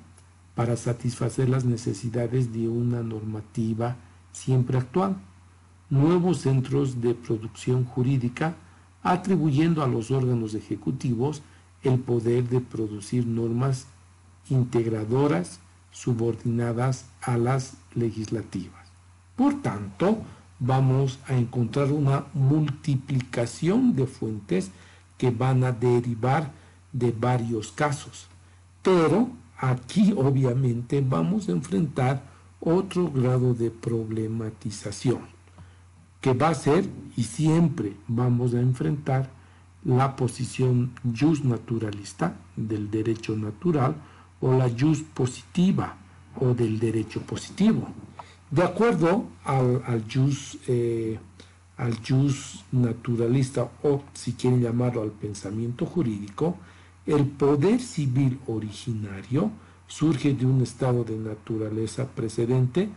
para 0.55 0.75
satisfacer 0.75 1.50
las 1.50 1.65
necesidades 1.65 2.51
de 2.51 2.67
una 2.67 3.03
normativa 3.03 3.98
siempre 4.31 4.77
actual, 4.77 5.17
nuevos 5.89 6.39
centros 6.39 7.01
de 7.01 7.13
producción 7.15 7.86
jurídica, 7.86 8.55
atribuyendo 9.01 9.84
a 9.84 9.88
los 9.88 10.12
órganos 10.12 10.54
ejecutivos 10.54 11.41
el 11.84 11.99
poder 11.99 12.49
de 12.49 12.60
producir 12.60 13.25
normas 13.25 13.88
integradoras 14.49 15.60
subordinadas 15.91 17.06
a 17.21 17.38
las 17.38 17.78
legislativas. 17.95 18.88
Por 19.36 19.62
tanto, 19.62 20.19
vamos 20.60 21.19
a 21.28 21.36
encontrar 21.36 21.91
una 21.91 22.25
multiplicación 22.34 23.95
de 23.95 24.06
fuentes 24.06 24.71
que 25.17 25.32
van 25.32 25.63
a 25.63 25.71
derivar 25.71 26.52
de 26.91 27.12
varios 27.12 27.71
casos. 27.71 28.28
Pero 28.82 29.30
aquí 29.58 30.13
obviamente 30.15 31.02
vamos 31.02 31.47
a 31.47 31.52
enfrentar 31.52 32.23
otro 32.60 33.10
grado 33.10 33.54
de 33.54 33.71
problematización, 33.71 35.21
que 36.21 36.34
va 36.34 36.49
a 36.49 36.55
ser, 36.55 36.86
y 37.15 37.23
siempre 37.23 37.93
vamos 38.08 38.53
a 38.53 38.60
enfrentar, 38.60 39.29
la 39.86 40.15
posición 40.15 40.91
just 41.15 41.43
naturalista 41.45 42.36
del 42.55 42.91
derecho 42.91 43.36
natural 43.36 43.95
o 44.41 44.53
la 44.53 44.69
jus 44.69 45.01
positiva 45.01 45.95
o 46.39 46.53
del 46.53 46.79
derecho 46.79 47.21
positivo. 47.21 47.88
De 48.51 48.63
acuerdo 48.63 49.25
al, 49.45 49.82
al 49.86 50.03
jus, 50.12 50.58
eh, 50.67 51.17
al 51.77 51.97
jus 52.05 52.65
naturalista 52.71 53.69
o 53.84 54.03
si 54.13 54.34
quieren 54.34 54.62
llamarlo 54.62 55.01
al 55.01 55.12
pensamiento 55.12 55.86
jurídico, 55.86 56.58
el 57.05 57.25
poder 57.25 57.79
civil 57.79 58.39
originario 58.47 59.51
surge 59.88 60.34
de 60.34 60.45
un 60.45 60.62
estado 60.62 61.03
de 61.03 61.17
naturaleza 61.17 62.08
precedente 62.08 62.89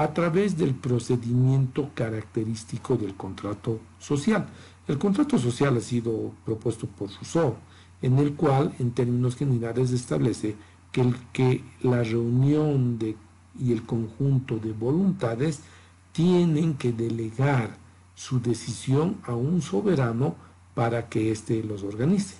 a 0.00 0.14
través 0.14 0.56
del 0.56 0.74
procedimiento 0.74 1.90
característico 1.94 2.96
del 2.96 3.14
contrato 3.16 3.80
social. 3.98 4.48
El 4.88 4.96
contrato 4.96 5.38
social 5.38 5.76
ha 5.76 5.80
sido 5.80 6.32
propuesto 6.42 6.86
por 6.86 7.10
Rousseau, 7.10 7.56
en 8.00 8.18
el 8.18 8.32
cual, 8.32 8.74
en 8.78 8.92
términos 8.92 9.36
generales, 9.36 9.90
establece 9.90 10.56
que, 10.90 11.02
el, 11.02 11.16
que 11.34 11.62
la 11.82 12.02
reunión 12.02 12.98
de, 12.98 13.14
y 13.60 13.72
el 13.72 13.84
conjunto 13.84 14.56
de 14.56 14.72
voluntades 14.72 15.60
tienen 16.12 16.78
que 16.78 16.92
delegar 16.92 17.76
su 18.14 18.40
decisión 18.40 19.18
a 19.24 19.34
un 19.34 19.60
soberano 19.60 20.34
para 20.74 21.10
que 21.10 21.30
éste 21.30 21.62
los 21.62 21.82
organice. 21.82 22.36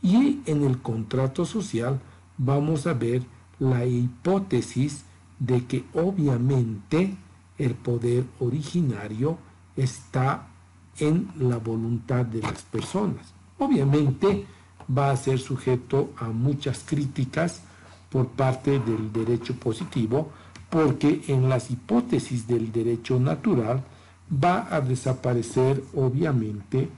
Y 0.00 0.40
en 0.46 0.64
el 0.64 0.78
contrato 0.80 1.44
social 1.44 2.00
vamos 2.38 2.86
a 2.86 2.94
ver 2.94 3.24
la 3.58 3.84
hipótesis 3.84 5.04
de 5.38 5.64
que 5.64 5.84
obviamente 5.94 7.14
el 7.58 7.74
poder 7.74 8.24
originario 8.40 9.38
está 9.76 10.48
en 10.98 11.30
la 11.38 11.58
voluntad 11.58 12.24
de 12.24 12.40
las 12.40 12.62
personas. 12.62 13.32
Obviamente 13.58 14.46
va 14.96 15.10
a 15.10 15.16
ser 15.16 15.38
sujeto 15.38 16.10
a 16.18 16.28
muchas 16.28 16.84
críticas 16.84 17.62
por 18.10 18.28
parte 18.28 18.78
del 18.78 19.12
derecho 19.12 19.54
positivo, 19.54 20.30
porque 20.70 21.22
en 21.28 21.48
las 21.48 21.70
hipótesis 21.70 22.46
del 22.46 22.70
derecho 22.70 23.18
natural 23.18 23.82
va 24.32 24.68
a 24.74 24.80
desaparecer 24.80 25.82
obviamente 25.94 26.88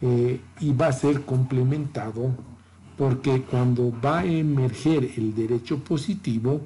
eh, 0.00 0.40
y 0.60 0.72
va 0.72 0.88
a 0.88 0.92
ser 0.92 1.24
complementado 1.24 2.32
porque 2.96 3.42
cuando 3.42 3.92
va 4.04 4.20
a 4.20 4.24
emerger 4.24 5.12
el 5.16 5.34
derecho 5.34 5.78
positivo 5.78 6.60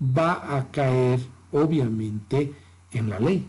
va 0.00 0.56
a 0.56 0.70
caer 0.70 1.20
obviamente 1.52 2.54
en 2.92 3.10
la 3.10 3.18
ley. 3.18 3.46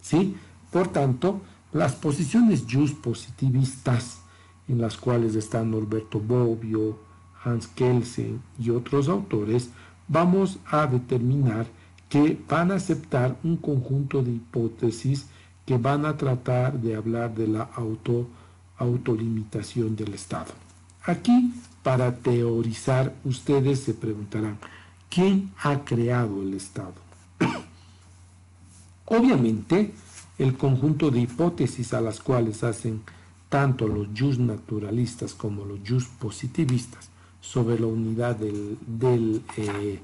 ¿Sí? 0.00 0.36
Por 0.70 0.88
tanto, 0.88 1.40
las 1.72 1.94
posiciones 1.94 2.64
just 2.70 2.96
positivistas 2.98 4.20
en 4.68 4.80
las 4.80 4.96
cuales 4.96 5.34
están 5.34 5.70
Norberto 5.70 6.20
Bobbio, 6.20 6.98
Hans 7.42 7.66
Kelsen 7.66 8.42
y 8.58 8.70
otros 8.70 9.08
autores, 9.08 9.70
vamos 10.06 10.58
a 10.66 10.86
determinar 10.86 11.66
que 12.08 12.38
van 12.48 12.70
a 12.70 12.76
aceptar 12.76 13.36
un 13.44 13.56
conjunto 13.56 14.22
de 14.22 14.32
hipótesis 14.32 15.26
que 15.66 15.76
van 15.76 16.06
a 16.06 16.16
tratar 16.16 16.78
de 16.80 16.96
hablar 16.96 17.34
de 17.34 17.46
la 17.48 17.62
auto, 17.74 18.26
autolimitación 18.78 19.96
del 19.96 20.14
Estado. 20.14 20.52
Aquí, 21.04 21.52
para 21.82 22.16
teorizar, 22.16 23.14
ustedes 23.24 23.80
se 23.80 23.94
preguntarán, 23.94 24.58
¿quién 25.08 25.52
ha 25.62 25.84
creado 25.84 26.42
el 26.42 26.54
Estado? 26.54 26.94
Obviamente, 29.06 29.92
el 30.38 30.56
conjunto 30.56 31.10
de 31.10 31.20
hipótesis 31.20 31.92
a 31.94 32.00
las 32.00 32.20
cuales 32.20 32.62
hacen 32.62 33.02
tanto 33.48 33.88
los 33.88 34.08
just 34.16 34.40
naturalistas 34.40 35.34
como 35.34 35.64
los 35.64 35.80
just 35.86 36.10
positivistas 36.18 37.08
sobre 37.40 37.78
la 37.78 37.86
unidad 37.86 38.36
del, 38.36 38.78
del, 38.86 39.42
eh, 39.56 40.00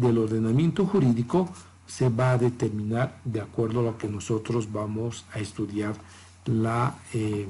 ordenamiento 0.00 0.86
jurídico 0.86 1.48
se 1.86 2.08
va 2.08 2.32
a 2.32 2.38
determinar 2.38 3.20
de 3.24 3.40
acuerdo 3.40 3.80
a 3.80 3.82
lo 3.84 3.98
que 3.98 4.08
nosotros 4.08 4.72
vamos 4.72 5.24
a 5.32 5.38
estudiar 5.38 5.94
la, 6.46 6.96
eh, 7.12 7.46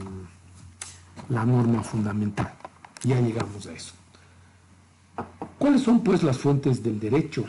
la 1.28 1.44
norma 1.44 1.82
fundamental. 1.82 2.52
Ya 3.02 3.20
llegamos 3.20 3.66
a 3.66 3.72
eso. 3.72 3.94
¿Cuáles 5.58 5.82
son 5.82 6.02
pues 6.02 6.22
las 6.22 6.38
fuentes 6.38 6.82
del 6.82 7.00
derecho? 7.00 7.44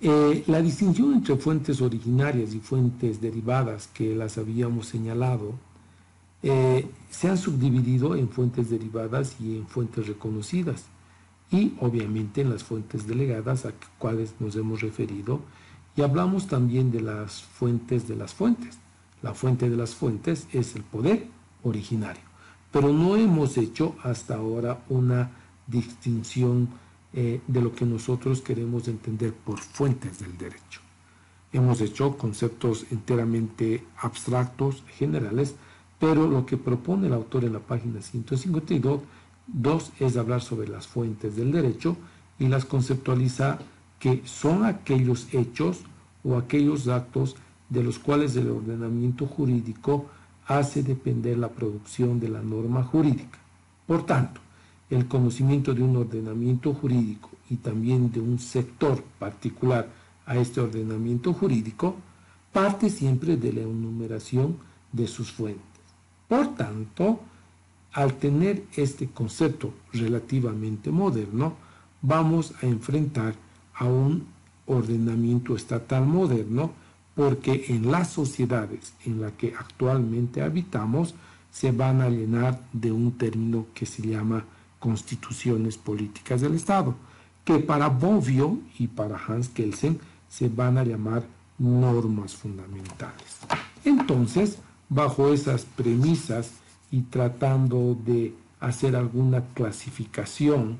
Eh, 0.00 0.44
la 0.48 0.60
distinción 0.60 1.14
entre 1.14 1.36
fuentes 1.36 1.80
originarias 1.80 2.54
y 2.54 2.58
fuentes 2.58 3.20
derivadas 3.20 3.88
que 3.88 4.14
las 4.16 4.36
habíamos 4.36 4.88
señalado 4.88 5.54
eh, 6.42 6.88
se 7.08 7.28
han 7.28 7.38
subdividido 7.38 8.16
en 8.16 8.28
fuentes 8.28 8.68
derivadas 8.68 9.36
y 9.40 9.56
en 9.58 9.66
fuentes 9.66 10.06
reconocidas. 10.08 10.86
y 11.52 11.74
obviamente 11.80 12.40
en 12.40 12.48
las 12.48 12.64
fuentes 12.64 13.06
delegadas 13.06 13.66
a 13.66 13.72
cuales 13.98 14.34
nos 14.40 14.56
hemos 14.56 14.80
referido 14.80 15.40
y 15.94 16.00
hablamos 16.00 16.46
también 16.46 16.90
de 16.90 17.02
las 17.02 17.42
fuentes 17.42 18.08
de 18.08 18.16
las 18.16 18.32
fuentes. 18.32 18.78
La 19.22 19.34
fuente 19.34 19.68
de 19.68 19.76
las 19.76 19.94
fuentes 19.94 20.48
es 20.52 20.74
el 20.74 20.82
poder 20.82 21.26
originario, 21.62 22.22
pero 22.72 22.92
no 22.92 23.16
hemos 23.16 23.58
hecho 23.58 23.94
hasta 24.02 24.36
ahora 24.36 24.82
una 24.88 25.30
distinción 25.66 26.68
eh, 27.12 27.40
de 27.46 27.60
lo 27.60 27.74
que 27.74 27.84
nosotros 27.84 28.40
queremos 28.40 28.88
entender 28.88 29.32
por 29.32 29.58
fuentes 29.58 30.18
del 30.18 30.36
derecho. 30.38 30.80
Hemos 31.52 31.80
hecho 31.80 32.16
conceptos 32.16 32.86
enteramente 32.90 33.84
abstractos, 33.98 34.82
generales, 34.96 35.54
pero 35.98 36.26
lo 36.26 36.46
que 36.46 36.56
propone 36.56 37.08
el 37.08 37.12
autor 37.12 37.44
en 37.44 37.52
la 37.52 37.60
página 37.60 38.00
152 38.00 39.00
dos, 39.46 39.92
es 39.98 40.16
hablar 40.16 40.40
sobre 40.40 40.68
las 40.68 40.86
fuentes 40.86 41.36
del 41.36 41.52
derecho 41.52 41.96
y 42.38 42.48
las 42.48 42.64
conceptualiza 42.64 43.58
que 43.98 44.22
son 44.24 44.64
aquellos 44.64 45.32
hechos 45.32 45.80
o 46.24 46.36
aquellos 46.36 46.88
actos 46.88 47.36
de 47.68 47.82
los 47.82 47.98
cuales 47.98 48.36
el 48.36 48.50
ordenamiento 48.50 49.26
jurídico 49.26 50.06
hace 50.46 50.82
depender 50.82 51.38
la 51.38 51.48
producción 51.48 52.18
de 52.18 52.28
la 52.28 52.42
norma 52.42 52.82
jurídica. 52.82 53.38
Por 53.86 54.04
tanto, 54.04 54.40
el 54.92 55.08
conocimiento 55.08 55.72
de 55.72 55.82
un 55.82 55.96
ordenamiento 55.96 56.74
jurídico 56.74 57.30
y 57.48 57.56
también 57.56 58.12
de 58.12 58.20
un 58.20 58.38
sector 58.38 59.02
particular 59.18 59.88
a 60.26 60.36
este 60.36 60.60
ordenamiento 60.60 61.32
jurídico 61.32 61.96
parte 62.52 62.90
siempre 62.90 63.36
de 63.38 63.54
la 63.54 63.62
enumeración 63.62 64.58
de 64.92 65.06
sus 65.06 65.32
fuentes. 65.32 65.62
Por 66.28 66.54
tanto, 66.54 67.20
al 67.92 68.14
tener 68.14 68.64
este 68.76 69.08
concepto 69.08 69.72
relativamente 69.94 70.90
moderno, 70.90 71.54
vamos 72.02 72.52
a 72.62 72.66
enfrentar 72.66 73.34
a 73.74 73.86
un 73.86 74.26
ordenamiento 74.66 75.56
estatal 75.56 76.06
moderno 76.06 76.72
porque 77.14 77.64
en 77.68 77.90
las 77.90 78.10
sociedades 78.10 78.92
en 79.06 79.22
las 79.22 79.32
que 79.32 79.54
actualmente 79.58 80.42
habitamos 80.42 81.14
se 81.50 81.72
van 81.72 82.02
a 82.02 82.10
llenar 82.10 82.60
de 82.72 82.92
un 82.92 83.12
término 83.12 83.66
que 83.74 83.86
se 83.86 84.02
llama 84.02 84.44
constituciones 84.82 85.78
políticas 85.78 86.40
del 86.40 86.56
Estado, 86.56 86.96
que 87.44 87.60
para 87.60 87.88
Bobbio 87.88 88.58
y 88.80 88.88
para 88.88 89.16
Hans 89.16 89.48
Kelsen 89.48 90.00
se 90.28 90.48
van 90.48 90.76
a 90.76 90.82
llamar 90.82 91.22
normas 91.56 92.34
fundamentales. 92.34 93.38
Entonces, 93.84 94.58
bajo 94.88 95.32
esas 95.32 95.64
premisas 95.64 96.50
y 96.90 97.02
tratando 97.02 97.96
de 98.04 98.34
hacer 98.58 98.96
alguna 98.96 99.44
clasificación 99.54 100.78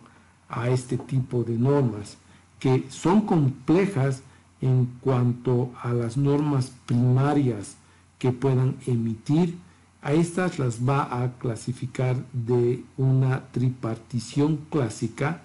a 0.48 0.68
este 0.68 0.98
tipo 0.98 1.44
de 1.44 1.56
normas, 1.56 2.16
que 2.58 2.84
son 2.90 3.20
complejas 3.20 4.22
en 4.60 4.86
cuanto 5.00 5.70
a 5.80 5.92
las 5.92 6.16
normas 6.16 6.72
primarias 6.86 7.76
que 8.18 8.32
puedan 8.32 8.76
emitir 8.86 9.56
a 10.02 10.12
estas 10.12 10.58
las 10.58 10.80
va 10.86 11.22
a 11.22 11.32
clasificar 11.38 12.16
de 12.32 12.84
una 12.96 13.46
tripartición 13.52 14.58
clásica 14.68 15.42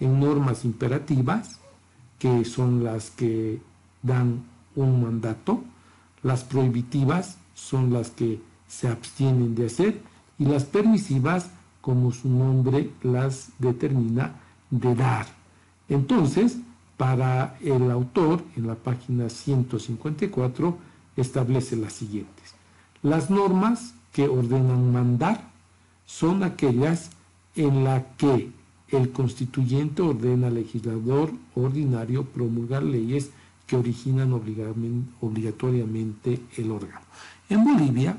en 0.00 0.18
normas 0.18 0.64
imperativas, 0.64 1.60
que 2.18 2.44
son 2.44 2.82
las 2.82 3.10
que 3.10 3.60
dan 4.02 4.44
un 4.74 5.02
mandato, 5.02 5.62
las 6.22 6.42
prohibitivas 6.42 7.38
son 7.54 7.92
las 7.92 8.10
que 8.10 8.40
se 8.66 8.88
abstienen 8.88 9.54
de 9.54 9.66
hacer 9.66 10.00
y 10.38 10.44
las 10.44 10.64
permisivas, 10.64 11.50
como 11.80 12.12
su 12.12 12.28
nombre 12.28 12.90
las 13.02 13.50
determina, 13.58 14.34
de 14.70 14.94
dar. 14.94 15.26
Entonces, 15.88 16.58
para 16.96 17.56
el 17.62 17.90
autor, 17.90 18.42
en 18.56 18.66
la 18.66 18.74
página 18.74 19.28
154, 19.28 20.76
establece 21.16 21.76
las 21.76 21.92
siguientes. 21.92 22.54
Las 23.02 23.30
normas 23.30 23.94
que 24.12 24.28
ordenan 24.28 24.92
mandar 24.92 25.50
son 26.06 26.42
aquellas 26.42 27.10
en 27.54 27.84
las 27.84 28.02
que 28.16 28.50
el 28.88 29.12
constituyente 29.12 30.02
ordena 30.02 30.48
al 30.48 30.54
legislador 30.54 31.30
ordinario 31.54 32.24
promulgar 32.24 32.82
leyes 32.82 33.30
que 33.66 33.76
originan 33.76 34.32
obligatoriamente 34.32 36.40
el 36.56 36.72
órgano. 36.72 37.06
En 37.48 37.64
Bolivia, 37.64 38.18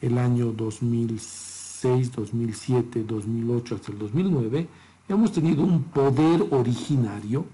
el 0.00 0.18
año 0.18 0.52
2006, 0.52 2.12
2007, 2.12 3.02
2008 3.02 3.74
hasta 3.74 3.90
el 3.90 3.98
2009, 3.98 4.68
hemos 5.08 5.32
tenido 5.32 5.64
un 5.64 5.82
poder 5.82 6.46
originario 6.50 7.44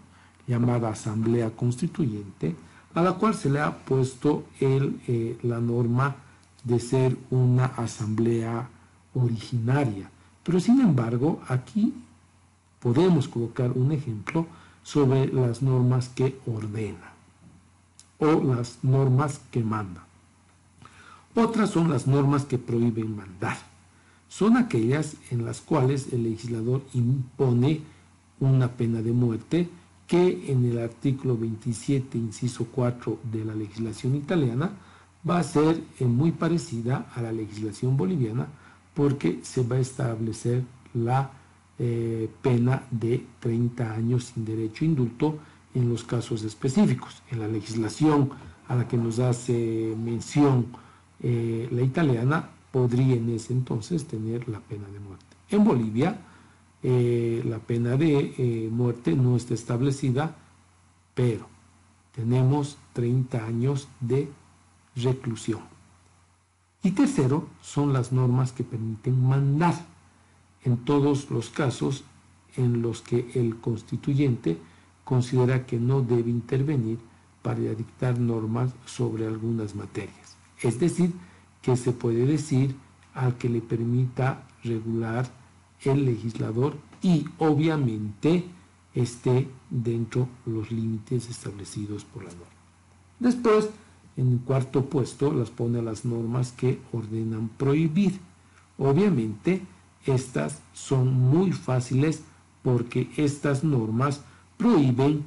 llamada 0.47 0.91
Asamblea 0.91 1.49
Constituyente, 1.51 2.55
a 2.95 3.03
la 3.03 3.15
cual 3.15 3.35
se 3.35 3.49
le 3.49 3.61
ha 3.61 3.79
puesto 3.79 4.45
el, 4.61 5.01
eh, 5.07 5.39
la 5.43 5.61
norma 5.61 6.17
de 6.65 6.81
ser 6.81 7.17
una 7.31 7.67
asamblea 7.67 8.69
originaria. 9.15 10.11
Pero 10.43 10.61
sin 10.61 10.81
embargo, 10.81 11.41
aquí 11.49 11.95
podemos 12.81 13.29
colocar 13.29 13.73
un 13.73 13.93
ejemplo 13.93 14.47
sobre 14.83 15.27
las 15.27 15.63
normas 15.63 16.09
que 16.09 16.39
ordena 16.47 17.13
o 18.19 18.43
las 18.43 18.79
normas 18.83 19.41
que 19.51 19.63
manda. 19.63 20.05
Otras 21.35 21.71
son 21.71 21.91
las 21.91 22.07
normas 22.07 22.45
que 22.45 22.59
prohíben 22.59 23.15
mandar. 23.15 23.57
Son 24.29 24.57
aquellas 24.57 25.17
en 25.31 25.45
las 25.45 25.61
cuales 25.61 26.13
el 26.13 26.25
legislador 26.25 26.83
impone 26.95 27.83
una 28.41 28.69
pena 28.69 29.03
de 29.03 29.13
muerte 29.13 29.69
que 30.07 30.51
en 30.51 30.65
el 30.65 30.79
artículo 30.79 31.37
27, 31.37 32.17
inciso 32.17 32.67
4 32.73 33.21
de 33.31 33.45
la 33.45 33.55
legislación 33.55 34.17
italiana, 34.17 34.73
va 35.29 35.39
a 35.39 35.43
ser 35.43 35.83
eh, 35.99 36.05
muy 36.05 36.33
parecida 36.33 37.07
a 37.15 37.23
la 37.23 37.33
legislación 37.33 37.97
boliviana 37.97 38.47
porque 38.95 39.41
se 39.43 39.63
va 39.63 39.77
a 39.77 39.81
establecer 39.81 40.63
la 40.95 41.31
eh, 41.79 42.29
pena 42.43 42.83
de 42.91 43.25
30 43.41 43.93
años 43.93 44.25
sin 44.25 44.45
derecho 44.45 44.85
indulto 44.85 45.39
en 45.75 45.89
los 45.89 46.03
casos 46.03 46.43
específicos. 46.43 47.23
En 47.31 47.41
la 47.41 47.49
legislación 47.49 48.31
a 48.67 48.75
la 48.75 48.89
que 48.89 48.97
nos 48.97 49.19
hace 49.19 49.95
mención 49.97 50.67
eh, 51.23 51.69
la 51.71 51.83
italiana, 51.83 52.51
podría 52.73 53.15
en 53.15 53.31
ese 53.31 53.53
entonces 53.53 54.07
tener 54.07 54.49
la 54.49 54.61
pena 54.61 54.87
de 54.89 55.01
muerte. 55.01 55.25
En 55.51 55.65
Bolivia, 55.65 56.21
la 56.83 57.59
pena 57.59 57.97
de 57.97 58.69
muerte 58.71 59.17
no 59.17 59.37
está 59.37 59.55
establecida, 59.55 60.37
pero 61.15 61.49
tenemos 62.15 62.77
30 62.93 63.45
años 63.45 63.89
de 64.01 64.29
reclusión. 65.03 65.61
Y 66.83 66.93
tercero, 66.93 67.49
son 67.61 67.93
las 67.93 68.13
normas 68.13 68.53
que 68.53 68.65
permiten 68.65 69.23
mandar 69.23 69.75
en 70.65 70.79
todos 70.79 71.31
los 71.31 71.51
casos 71.51 72.05
en 72.57 72.83
los 72.83 73.03
que 73.03 73.31
el 73.35 73.57
constituyente 73.57 74.59
considera 75.05 75.67
que 75.67 75.79
no 75.79 76.03
debe 76.03 76.31
intervenir 76.31 76.99
para 77.43 77.61
dictar 77.61 78.19
normas 78.19 78.73
sobre 78.85 79.27
algunas 79.27 79.75
materias. 79.75 80.37
Es 80.61 80.79
decir, 80.79 81.13
que 81.63 81.77
se 81.77 81.93
puede 81.93 82.27
decir 82.27 82.75
al 83.15 83.37
que 83.37 83.49
le 83.49 83.61
permita 83.61 84.47
regular 84.65 85.31
el 85.85 86.05
legislador 86.05 86.77
y 87.03 87.25
obviamente 87.39 88.45
esté 88.95 89.49
dentro 89.71 90.29
de 90.45 90.53
los 90.53 90.71
límites 90.71 91.29
establecidos 91.29 92.05
por 92.05 92.25
la 92.25 92.31
norma. 92.31 92.47
Después, 93.19 93.71
en 94.19 94.39
cuarto 94.39 94.85
puesto 94.85 95.33
las 95.33 95.49
pone 95.49 95.81
las 95.81 96.05
normas 96.05 96.53
que 96.53 96.81
ordenan 96.93 97.49
prohibir. 97.57 98.19
Obviamente, 98.77 99.63
estas 100.05 100.61
son 100.75 101.13
muy 101.15 101.53
fáciles 101.53 102.23
porque 102.63 103.09
estas 103.17 103.63
normas 103.63 104.23
prohíben 104.57 105.25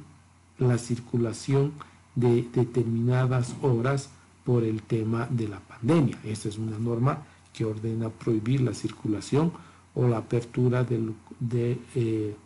la 0.58 0.76
circulación 0.76 1.72
de 2.14 2.46
determinadas 2.52 3.54
horas 3.62 4.10
por 4.44 4.62
el 4.62 4.82
tema 4.82 5.26
de 5.30 5.48
la 5.48 5.60
pandemia. 5.60 6.18
Esta 6.24 6.50
es 6.50 6.58
una 6.58 6.78
norma 6.78 7.24
que 7.54 7.64
ordena 7.64 8.10
prohibir 8.10 8.60
la 8.60 8.74
circulación 8.74 9.52
o 9.94 10.06
la 10.06 10.18
apertura 10.18 10.84
de, 10.84 11.78
eh, 11.94 12.36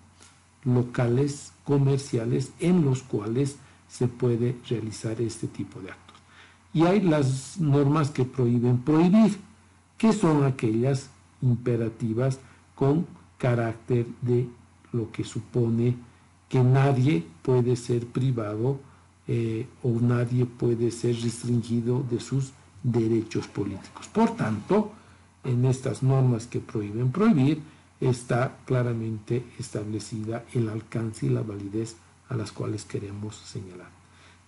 locales 0.65 1.53
comerciales 1.65 2.53
en 2.61 2.85
los 2.85 3.03
cuales 3.03 3.57
se 3.89 4.09
puede 4.09 4.57
realizar 4.69 5.21
este 5.21 5.49
tipo 5.49 5.81
de 5.81 5.91
actos. 5.91 6.06
Y 6.77 6.85
hay 6.85 7.01
las 7.01 7.59
normas 7.59 8.11
que 8.11 8.27
prohíben 8.27 8.77
prohibir, 8.77 9.39
que 9.97 10.13
son 10.13 10.45
aquellas 10.45 11.09
imperativas 11.41 12.39
con 12.75 13.07
carácter 13.39 14.05
de 14.21 14.47
lo 14.93 15.11
que 15.11 15.25
supone 15.25 15.97
que 16.51 16.63
nadie 16.63 17.25
puede 17.41 17.77
ser 17.77 18.07
privado 18.07 18.79
eh, 19.27 19.67
o 19.83 19.89
nadie 20.03 20.45
puede 20.45 20.91
ser 20.91 21.19
restringido 21.23 22.05
de 22.11 22.21
sus 22.21 22.53
derechos 22.83 23.49
políticos. 23.49 24.09
Por 24.09 24.37
tanto, 24.37 24.93
en 25.45 25.65
estas 25.65 26.03
normas 26.03 26.47
que 26.47 26.61
prohíben 26.61 27.11
prohibir, 27.11 27.63
está 28.03 28.59
claramente 28.67 29.47
establecida 29.59 30.45
el 30.53 30.69
alcance 30.69 31.25
y 31.25 31.31
la 31.31 31.41
validez 31.41 31.97
a 32.29 32.37
las 32.37 32.53
cuales 32.53 32.85
queremos 32.85 33.35
señalar. 33.35 33.89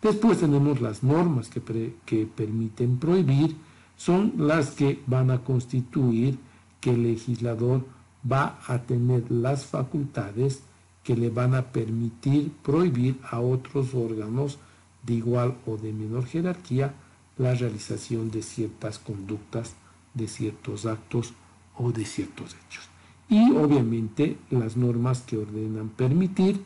Después 0.02 0.38
tenemos 0.38 0.80
las 0.80 1.02
normas 1.02 1.48
que, 1.48 1.94
que 2.06 2.26
permiten 2.26 2.98
prohibir, 2.98 3.56
son 3.96 4.34
las 4.36 4.70
que 4.70 5.02
van 5.06 5.30
a 5.30 5.38
constituir 5.38 6.38
que 6.80 6.90
el 6.90 7.02
legislador 7.02 7.84
va 8.30 8.60
a 8.66 8.78
tener 8.78 9.30
las 9.30 9.66
facultades 9.66 10.62
que 11.02 11.16
le 11.16 11.30
van 11.30 11.54
a 11.54 11.62
permitir 11.62 12.52
prohibir 12.62 13.18
a 13.30 13.40
otros 13.40 13.94
órganos 13.94 14.58
de 15.04 15.14
igual 15.14 15.56
o 15.66 15.76
de 15.76 15.92
menor 15.92 16.26
jerarquía 16.26 16.94
la 17.38 17.54
realización 17.54 18.30
de 18.30 18.42
ciertas 18.42 18.98
conductas, 18.98 19.74
de 20.14 20.28
ciertos 20.28 20.86
actos 20.86 21.32
o 21.76 21.92
de 21.92 22.04
ciertos 22.04 22.54
hechos. 22.54 22.88
Y 23.28 23.52
obviamente 23.52 24.36
las 24.50 24.76
normas 24.76 25.22
que 25.22 25.38
ordenan 25.38 25.88
permitir, 25.88 26.62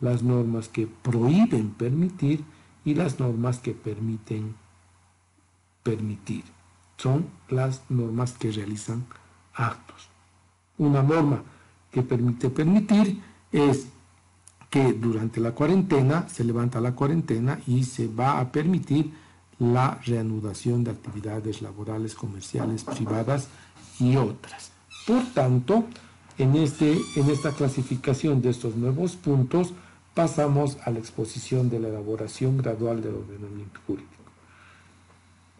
las 0.00 0.22
normas 0.22 0.68
que 0.68 0.86
prohíben 0.86 1.70
permitir 1.70 2.44
y 2.88 2.94
las 2.94 3.20
normas 3.20 3.58
que 3.58 3.72
permiten 3.72 4.54
permitir. 5.82 6.42
Son 6.96 7.26
las 7.50 7.82
normas 7.90 8.32
que 8.32 8.50
realizan 8.50 9.04
actos. 9.52 10.08
Una 10.78 11.02
norma 11.02 11.42
que 11.90 12.00
permite 12.00 12.48
permitir 12.48 13.20
es 13.52 13.88
que 14.70 14.94
durante 14.94 15.38
la 15.38 15.52
cuarentena 15.52 16.26
se 16.30 16.44
levanta 16.44 16.80
la 16.80 16.94
cuarentena 16.94 17.60
y 17.66 17.84
se 17.84 18.08
va 18.08 18.40
a 18.40 18.50
permitir 18.50 19.12
la 19.58 20.00
reanudación 20.06 20.82
de 20.82 20.92
actividades 20.92 21.60
laborales, 21.60 22.14
comerciales, 22.14 22.84
privadas 22.84 23.48
y 24.00 24.16
otras. 24.16 24.72
Por 25.06 25.24
tanto, 25.34 25.84
en, 26.38 26.56
este, 26.56 26.96
en 27.16 27.28
esta 27.28 27.52
clasificación 27.52 28.40
de 28.40 28.48
estos 28.48 28.76
nuevos 28.76 29.16
puntos 29.16 29.74
pasamos 30.18 30.78
a 30.84 30.90
la 30.90 30.98
exposición 30.98 31.70
de 31.70 31.78
la 31.78 31.90
elaboración 31.90 32.56
gradual 32.56 33.00
del 33.00 33.14
ordenamiento 33.14 33.78
jurídico. 33.86 34.24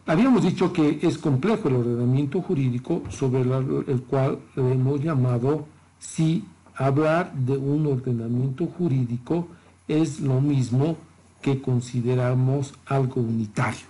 Habíamos 0.05 0.43
dicho 0.43 0.73
que 0.73 0.99
es 1.01 1.17
complejo 1.17 1.69
el 1.69 1.77
ordenamiento 1.77 2.41
jurídico 2.41 3.03
sobre 3.07 3.39
el 3.39 4.01
cual 4.01 4.39
hemos 4.57 5.01
llamado 5.01 5.65
si 5.97 6.43
hablar 6.75 7.31
de 7.31 7.55
un 7.55 7.87
ordenamiento 7.87 8.65
jurídico 8.65 9.47
es 9.87 10.19
lo 10.19 10.41
mismo 10.41 10.97
que 11.41 11.61
consideramos 11.61 12.73
algo 12.85 13.21
unitario. 13.21 13.87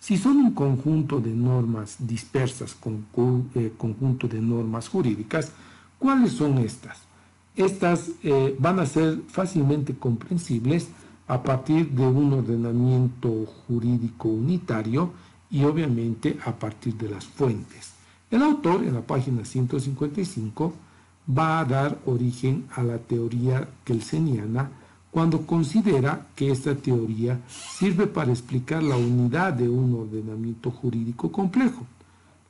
Si 0.00 0.18
son 0.18 0.38
un 0.38 0.54
conjunto 0.54 1.20
de 1.20 1.30
normas 1.30 1.98
dispersas, 2.00 2.74
con, 2.74 3.06
eh, 3.54 3.72
conjunto 3.78 4.26
de 4.26 4.40
normas 4.40 4.88
jurídicas, 4.88 5.52
¿cuáles 6.00 6.32
son 6.32 6.58
estas? 6.58 7.09
Estas 7.56 8.10
eh, 8.22 8.56
van 8.58 8.78
a 8.78 8.86
ser 8.86 9.22
fácilmente 9.28 9.94
comprensibles 9.94 10.88
a 11.26 11.42
partir 11.42 11.90
de 11.90 12.06
un 12.06 12.32
ordenamiento 12.32 13.46
jurídico 13.66 14.28
unitario 14.28 15.12
y 15.50 15.64
obviamente 15.64 16.38
a 16.44 16.52
partir 16.52 16.94
de 16.94 17.08
las 17.08 17.24
fuentes. 17.26 17.92
El 18.30 18.42
autor 18.42 18.84
en 18.84 18.94
la 18.94 19.02
página 19.02 19.44
155 19.44 20.72
va 21.36 21.60
a 21.60 21.64
dar 21.64 21.98
origen 22.06 22.66
a 22.74 22.82
la 22.82 22.98
teoría 22.98 23.68
kelseniana 23.84 24.70
cuando 25.10 25.44
considera 25.46 26.28
que 26.36 26.50
esta 26.50 26.74
teoría 26.74 27.40
sirve 27.48 28.06
para 28.06 28.30
explicar 28.30 28.82
la 28.82 28.96
unidad 28.96 29.52
de 29.52 29.68
un 29.68 29.94
ordenamiento 29.94 30.70
jurídico 30.70 31.32
complejo. 31.32 31.84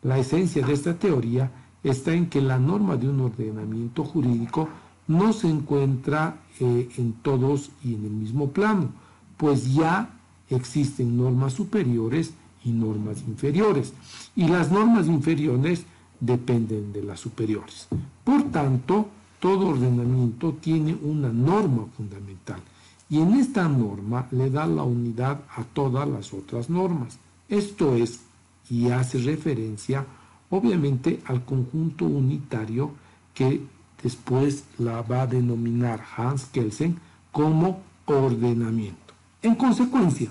La 0.02 0.18
esencia 0.18 0.64
de 0.64 0.72
esta 0.72 0.94
teoría 0.94 1.50
está 1.82 2.12
en 2.12 2.28
que 2.28 2.40
la 2.42 2.58
norma 2.58 2.96
de 2.96 3.08
un 3.08 3.20
ordenamiento 3.20 4.04
jurídico 4.04 4.68
no 5.10 5.32
se 5.32 5.48
encuentra 5.48 6.36
eh, 6.60 6.88
en 6.96 7.14
todos 7.14 7.70
y 7.82 7.94
en 7.94 8.04
el 8.04 8.12
mismo 8.12 8.50
plano, 8.50 8.90
pues 9.36 9.74
ya 9.74 10.08
existen 10.48 11.16
normas 11.16 11.54
superiores 11.54 12.32
y 12.64 12.70
normas 12.70 13.22
inferiores, 13.26 13.92
y 14.36 14.46
las 14.46 14.70
normas 14.70 15.08
inferiores 15.08 15.84
dependen 16.20 16.92
de 16.92 17.02
las 17.02 17.18
superiores. 17.18 17.88
Por 18.22 18.52
tanto, 18.52 19.08
todo 19.40 19.68
ordenamiento 19.68 20.52
tiene 20.60 20.96
una 21.02 21.32
norma 21.32 21.86
fundamental 21.96 22.60
y 23.08 23.18
en 23.18 23.34
esta 23.34 23.66
norma 23.68 24.28
le 24.30 24.48
da 24.48 24.64
la 24.66 24.84
unidad 24.84 25.40
a 25.56 25.64
todas 25.64 26.08
las 26.08 26.32
otras 26.32 26.70
normas. 26.70 27.18
Esto 27.48 27.96
es, 27.96 28.20
y 28.68 28.90
hace 28.90 29.18
referencia 29.18 30.06
obviamente 30.50 31.20
al 31.24 31.44
conjunto 31.44 32.04
unitario 32.04 32.92
que 33.34 33.60
después 34.02 34.64
la 34.78 35.02
va 35.02 35.22
a 35.22 35.26
denominar 35.26 36.02
Hans 36.16 36.44
Kelsen 36.46 36.98
como 37.32 37.80
ordenamiento. 38.06 39.14
En 39.42 39.54
consecuencia, 39.54 40.30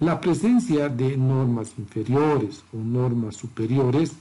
la 0.00 0.20
presencia 0.20 0.88
de 0.88 1.16
normas 1.16 1.72
inferiores 1.76 2.62
o 2.72 2.76
normas 2.76 3.36
superiores 3.36 4.12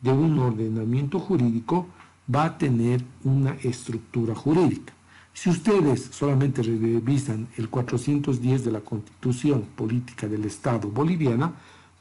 de 0.00 0.12
un 0.12 0.38
ordenamiento 0.38 1.18
jurídico 1.18 1.86
va 2.32 2.44
a 2.44 2.58
tener 2.58 3.02
una 3.24 3.54
estructura 3.62 4.34
jurídica. 4.34 4.92
Si 5.32 5.50
ustedes 5.50 6.10
solamente 6.12 6.62
revisan 6.62 7.48
el 7.56 7.68
410 7.68 8.64
de 8.64 8.70
la 8.70 8.80
Constitución 8.80 9.64
Política 9.74 10.28
del 10.28 10.44
Estado 10.44 10.88
Boliviana, 10.88 11.52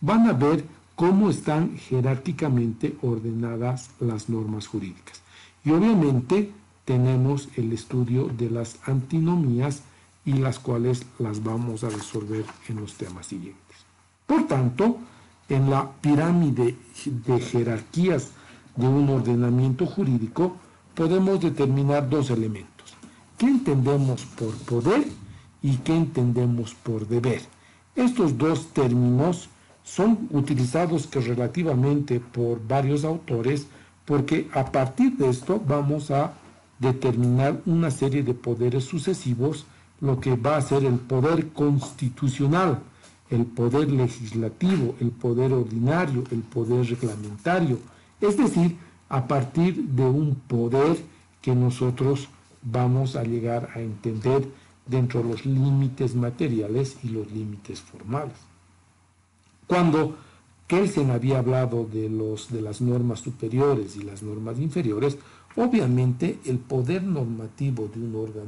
van 0.01 0.27
a 0.27 0.33
ver 0.33 0.65
cómo 0.95 1.29
están 1.29 1.75
jerárquicamente 1.77 2.95
ordenadas 3.01 3.89
las 3.99 4.29
normas 4.29 4.67
jurídicas. 4.67 5.22
Y 5.65 5.71
obviamente 5.71 6.51
tenemos 6.85 7.49
el 7.55 7.71
estudio 7.71 8.27
de 8.27 8.49
las 8.49 8.77
antinomías 8.85 9.83
y 10.25 10.33
las 10.33 10.59
cuales 10.59 11.05
las 11.19 11.43
vamos 11.43 11.83
a 11.83 11.89
resolver 11.89 12.45
en 12.67 12.77
los 12.81 12.95
temas 12.95 13.27
siguientes. 13.27 13.77
Por 14.25 14.47
tanto, 14.47 14.97
en 15.49 15.69
la 15.69 15.91
pirámide 16.01 16.75
de 17.05 17.39
jerarquías 17.39 18.31
de 18.75 18.87
un 18.87 19.09
ordenamiento 19.09 19.85
jurídico, 19.85 20.57
podemos 20.95 21.39
determinar 21.39 22.09
dos 22.09 22.29
elementos. 22.29 22.95
¿Qué 23.37 23.47
entendemos 23.47 24.25
por 24.25 24.55
poder 24.59 25.05
y 25.61 25.77
qué 25.77 25.95
entendemos 25.95 26.73
por 26.75 27.07
deber? 27.07 27.41
Estos 27.95 28.37
dos 28.37 28.67
términos 28.73 29.49
son 29.83 30.27
utilizados 30.31 31.07
que 31.07 31.19
relativamente 31.19 32.19
por 32.19 32.65
varios 32.65 33.03
autores 33.03 33.67
porque 34.05 34.49
a 34.53 34.65
partir 34.65 35.17
de 35.17 35.29
esto 35.29 35.61
vamos 35.65 36.11
a 36.11 36.33
determinar 36.79 37.61
una 37.65 37.91
serie 37.91 38.23
de 38.23 38.33
poderes 38.33 38.83
sucesivos, 38.83 39.65
lo 40.01 40.19
que 40.19 40.35
va 40.35 40.57
a 40.57 40.61
ser 40.61 40.83
el 40.83 40.99
poder 40.99 41.49
constitucional, 41.49 42.79
el 43.29 43.45
poder 43.45 43.89
legislativo, 43.91 44.95
el 44.99 45.11
poder 45.11 45.53
ordinario, 45.53 46.23
el 46.31 46.41
poder 46.41 46.85
reglamentario, 46.85 47.79
es 48.19 48.37
decir, 48.37 48.77
a 49.09 49.27
partir 49.27 49.75
de 49.75 50.03
un 50.03 50.35
poder 50.35 50.97
que 51.41 51.55
nosotros 51.55 52.27
vamos 52.61 53.15
a 53.15 53.23
llegar 53.23 53.69
a 53.75 53.79
entender 53.79 54.47
dentro 54.85 55.21
de 55.21 55.29
los 55.29 55.45
límites 55.45 56.15
materiales 56.15 56.97
y 57.03 57.09
los 57.09 57.31
límites 57.31 57.81
formales. 57.81 58.35
Cuando 59.67 60.17
Kelsen 60.73 61.11
había 61.11 61.37
hablado 61.37 61.85
de, 61.85 62.09
los, 62.09 62.51
de 62.51 62.59
las 62.59 62.81
normas 62.81 63.19
superiores 63.19 63.95
y 63.95 64.01
las 64.01 64.23
normas 64.23 64.57
inferiores, 64.57 65.19
obviamente 65.55 66.39
el 66.45 66.57
poder 66.57 67.03
normativo 67.03 67.87
de 67.93 67.99
un 67.99 68.15
órgano 68.15 68.47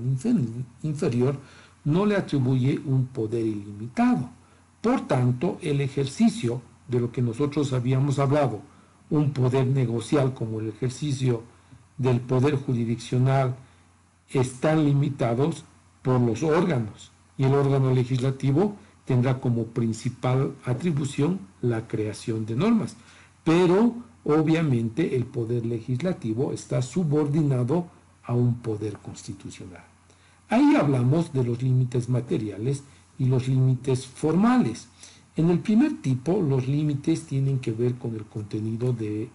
inferior 0.81 1.35
no 1.83 2.03
le 2.07 2.15
atribuye 2.15 2.81
un 2.83 3.05
poder 3.05 3.45
ilimitado. 3.45 4.27
Por 4.81 5.01
tanto, 5.01 5.59
el 5.61 5.81
ejercicio 5.81 6.63
de 6.87 6.99
lo 6.99 7.11
que 7.11 7.21
nosotros 7.21 7.73
habíamos 7.73 8.17
hablado, 8.17 8.59
un 9.11 9.31
poder 9.31 9.67
negocial 9.67 10.33
como 10.33 10.59
el 10.61 10.69
ejercicio 10.69 11.43
del 11.99 12.21
poder 12.21 12.55
jurisdiccional 12.55 13.55
están 14.31 14.83
limitados 14.83 15.63
por 16.01 16.19
los 16.19 16.41
órganos 16.41 17.11
y 17.37 17.43
el 17.43 17.53
órgano 17.53 17.93
legislativo 17.93 18.77
tendrá 19.05 19.39
como 19.39 19.65
principal 19.65 20.55
atribución 20.65 21.39
la 21.61 21.87
creación 21.87 22.45
de 22.45 22.55
normas, 22.55 22.95
pero 23.43 23.95
obviamente 24.23 25.15
el 25.15 25.25
poder 25.25 25.65
legislativo 25.65 26.51
está 26.51 26.81
subordinado 26.81 27.87
a 28.23 28.33
un 28.33 28.55
poder 28.55 28.97
constitucional. 28.97 29.83
Ahí 30.49 30.75
hablamos 30.75 31.33
de 31.33 31.43
los 31.43 31.61
límites 31.61 32.09
materiales 32.09 32.83
y 33.17 33.25
los 33.25 33.47
límites 33.47 34.05
formales. 34.05 34.87
En 35.35 35.49
el 35.49 35.59
primer 35.59 36.01
tipo, 36.01 36.41
los 36.41 36.67
límites 36.67 37.25
tienen 37.25 37.59
que 37.59 37.71
ver 37.71 37.95
con 37.95 38.15
el 38.15 38.25
contenido 38.25 38.93
de, 38.93 39.29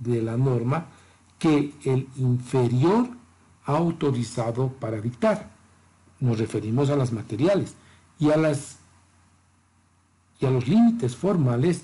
la 0.00 0.36
norma 0.36 0.86
que 1.38 1.72
el 1.84 2.08
inferior 2.16 3.08
ha 3.64 3.76
autorizado 3.76 4.68
para 4.68 5.00
dictar. 5.00 5.50
Nos 6.20 6.38
referimos 6.38 6.90
a 6.90 6.96
las 6.96 7.12
materiales 7.12 7.74
y 8.18 8.30
a, 8.30 8.36
las, 8.36 8.78
y 10.40 10.46
a 10.46 10.50
los 10.50 10.68
límites 10.68 11.16
formales 11.16 11.82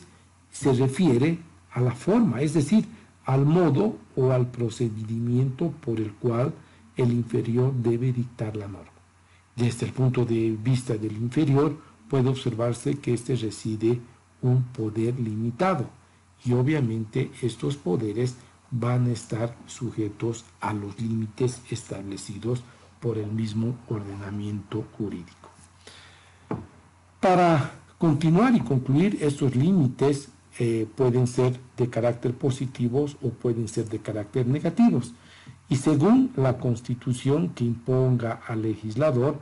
se 0.51 0.73
refiere 0.73 1.39
a 1.73 1.81
la 1.81 1.93
forma, 1.93 2.43
es 2.43 2.55
decir, 2.55 2.87
al 3.25 3.47
modo 3.47 3.97
o 4.17 4.33
al 4.33 4.51
procedimiento 4.51 5.71
por 5.71 5.99
el 5.99 6.13
cual 6.15 6.53
el 6.97 7.13
inferior 7.13 7.73
debe 7.73 8.13
dictar 8.13 8.57
la 8.57 8.67
norma. 8.67 8.91
Desde 9.57 9.87
el 9.87 9.93
punto 9.93 10.25
de 10.25 10.57
vista 10.63 10.95
del 10.95 11.17
inferior 11.17 11.77
puede 12.09 12.29
observarse 12.29 12.99
que 12.99 13.15
éste 13.15 13.37
reside 13.37 14.01
un 14.43 14.65
poder 14.65 15.19
limitado 15.19 15.87
y 16.45 16.53
obviamente 16.53 17.31
estos 17.41 17.77
poderes 17.77 18.37
van 18.71 19.07
a 19.07 19.13
estar 19.13 19.57
sujetos 19.67 20.45
a 20.61 20.73
los 20.73 20.99
límites 21.01 21.61
establecidos 21.71 22.63
por 23.01 23.19
el 23.19 23.31
mismo 23.31 23.77
ordenamiento 23.89 24.85
jurídico. 24.97 25.51
Para 27.21 27.82
continuar 28.03 28.53
y 28.57 28.59
concluir, 28.59 29.19
estos 29.21 29.55
límites 29.55 30.27
eh, 30.59 30.89
pueden 30.97 31.29
ser 31.29 31.61
de 31.77 31.89
carácter 31.89 32.35
positivos 32.35 33.17
o 33.23 33.29
pueden 33.29 33.69
ser 33.69 33.89
de 33.89 34.01
carácter 34.01 34.45
negativos. 34.45 35.13
Y 35.69 35.77
según 35.77 36.33
la 36.35 36.59
constitución 36.59 37.51
que 37.51 37.63
imponga 37.63 38.41
al 38.49 38.63
legislador, 38.63 39.39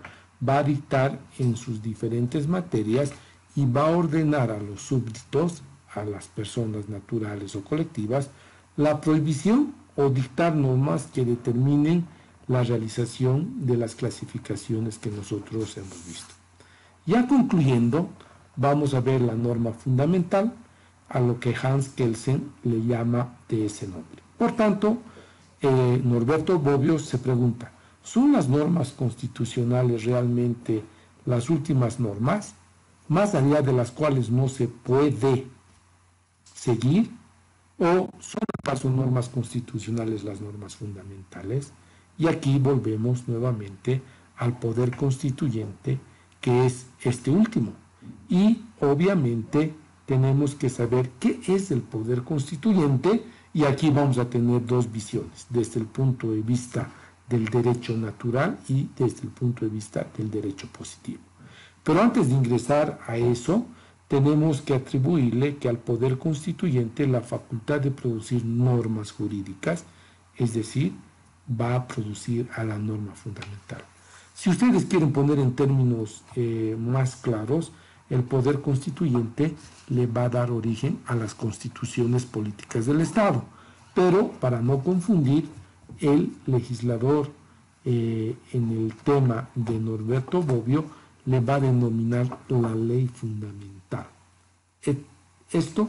va 0.46 0.58
a 0.58 0.62
dictar 0.62 1.18
en 1.38 1.56
sus 1.56 1.80
diferentes 1.80 2.48
materias 2.48 3.12
y 3.56 3.64
va 3.64 3.88
a 3.88 3.96
ordenar 3.96 4.50
a 4.50 4.58
los 4.58 4.82
súbditos, 4.82 5.62
a 5.94 6.04
las 6.04 6.28
personas 6.28 6.86
naturales 6.90 7.56
o 7.56 7.64
colectivas, 7.64 8.28
la 8.76 9.00
prohibición 9.00 9.72
o 9.96 10.10
dictar 10.10 10.54
normas 10.54 11.06
que 11.06 11.24
determinen 11.24 12.04
la 12.46 12.62
realización 12.62 13.64
de 13.66 13.78
las 13.78 13.94
clasificaciones 13.94 14.98
que 14.98 15.10
nosotros 15.10 15.78
hemos 15.78 16.06
visto. 16.06 16.34
Ya 17.06 17.26
concluyendo, 17.26 18.10
vamos 18.60 18.92
a 18.92 19.00
ver 19.00 19.22
la 19.22 19.34
norma 19.34 19.72
fundamental, 19.72 20.52
a 21.08 21.18
lo 21.18 21.40
que 21.40 21.56
Hans 21.60 21.88
Kelsen 21.88 22.52
le 22.62 22.84
llama 22.84 23.38
de 23.48 23.66
ese 23.66 23.88
nombre. 23.88 24.22
Por 24.38 24.52
tanto, 24.52 24.98
eh, 25.62 26.00
Norberto 26.04 26.58
Bobbio 26.58 26.98
se 26.98 27.18
pregunta, 27.18 27.72
¿son 28.02 28.32
las 28.32 28.48
normas 28.48 28.90
constitucionales 28.92 30.04
realmente 30.04 30.84
las 31.24 31.48
últimas 31.48 31.98
normas, 31.98 32.54
más 33.08 33.34
allá 33.34 33.62
de 33.62 33.72
las 33.72 33.90
cuales 33.90 34.30
no 34.30 34.48
se 34.48 34.68
puede 34.68 35.46
seguir? 36.54 37.10
¿O 37.78 38.10
son 38.20 38.42
acaso 38.62 38.90
normas 38.90 39.30
constitucionales 39.30 40.22
las 40.22 40.42
normas 40.42 40.76
fundamentales? 40.76 41.72
Y 42.18 42.28
aquí 42.28 42.58
volvemos 42.58 43.26
nuevamente 43.26 44.02
al 44.36 44.58
poder 44.58 44.94
constituyente, 44.94 45.98
que 46.42 46.66
es 46.66 46.86
este 47.02 47.30
último. 47.30 47.72
Y 48.28 48.62
obviamente 48.80 49.74
tenemos 50.06 50.54
que 50.54 50.68
saber 50.68 51.10
qué 51.20 51.40
es 51.46 51.70
el 51.70 51.82
poder 51.82 52.22
constituyente 52.22 53.24
y 53.52 53.64
aquí 53.64 53.90
vamos 53.90 54.18
a 54.18 54.28
tener 54.28 54.64
dos 54.64 54.90
visiones, 54.90 55.46
desde 55.48 55.80
el 55.80 55.86
punto 55.86 56.30
de 56.30 56.42
vista 56.42 56.88
del 57.28 57.46
derecho 57.46 57.96
natural 57.96 58.58
y 58.68 58.88
desde 58.96 59.22
el 59.22 59.28
punto 59.28 59.64
de 59.64 59.70
vista 59.70 60.06
del 60.16 60.30
derecho 60.30 60.66
positivo. 60.68 61.20
Pero 61.82 62.02
antes 62.02 62.28
de 62.28 62.34
ingresar 62.34 62.98
a 63.06 63.16
eso, 63.16 63.66
tenemos 64.08 64.60
que 64.60 64.74
atribuirle 64.74 65.56
que 65.56 65.68
al 65.68 65.78
poder 65.78 66.18
constituyente 66.18 67.06
la 67.06 67.20
facultad 67.20 67.80
de 67.80 67.92
producir 67.92 68.44
normas 68.44 69.12
jurídicas, 69.12 69.84
es 70.36 70.52
decir, 70.52 70.92
va 71.48 71.76
a 71.76 71.86
producir 71.86 72.48
a 72.56 72.64
la 72.64 72.78
norma 72.78 73.12
fundamental. 73.14 73.82
Si 74.34 74.50
ustedes 74.50 74.86
quieren 74.86 75.12
poner 75.12 75.38
en 75.38 75.54
términos 75.54 76.24
eh, 76.34 76.76
más 76.78 77.16
claros, 77.16 77.72
el 78.10 78.24
poder 78.24 78.60
constituyente 78.60 79.54
le 79.88 80.06
va 80.06 80.24
a 80.24 80.28
dar 80.28 80.50
origen 80.50 80.98
a 81.06 81.14
las 81.14 81.34
constituciones 81.34 82.26
políticas 82.26 82.86
del 82.86 83.00
Estado. 83.00 83.44
Pero 83.94 84.28
para 84.32 84.60
no 84.60 84.80
confundir, 84.80 85.48
el 86.00 86.32
legislador 86.46 87.30
eh, 87.84 88.36
en 88.52 88.70
el 88.70 88.94
tema 88.94 89.48
de 89.54 89.78
Norberto 89.78 90.42
Bobbio 90.42 90.84
le 91.26 91.40
va 91.40 91.54
a 91.56 91.60
denominar 91.60 92.38
la 92.48 92.74
ley 92.74 93.06
fundamental. 93.08 94.06
Esto 95.52 95.88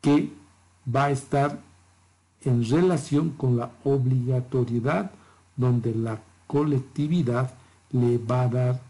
que 0.00 0.30
va 0.94 1.04
a 1.04 1.10
estar 1.10 1.60
en 2.42 2.68
relación 2.68 3.30
con 3.30 3.56
la 3.56 3.70
obligatoriedad 3.84 5.12
donde 5.56 5.94
la 5.94 6.20
colectividad 6.46 7.54
le 7.92 8.18
va 8.18 8.42
a 8.42 8.48
dar 8.48 8.80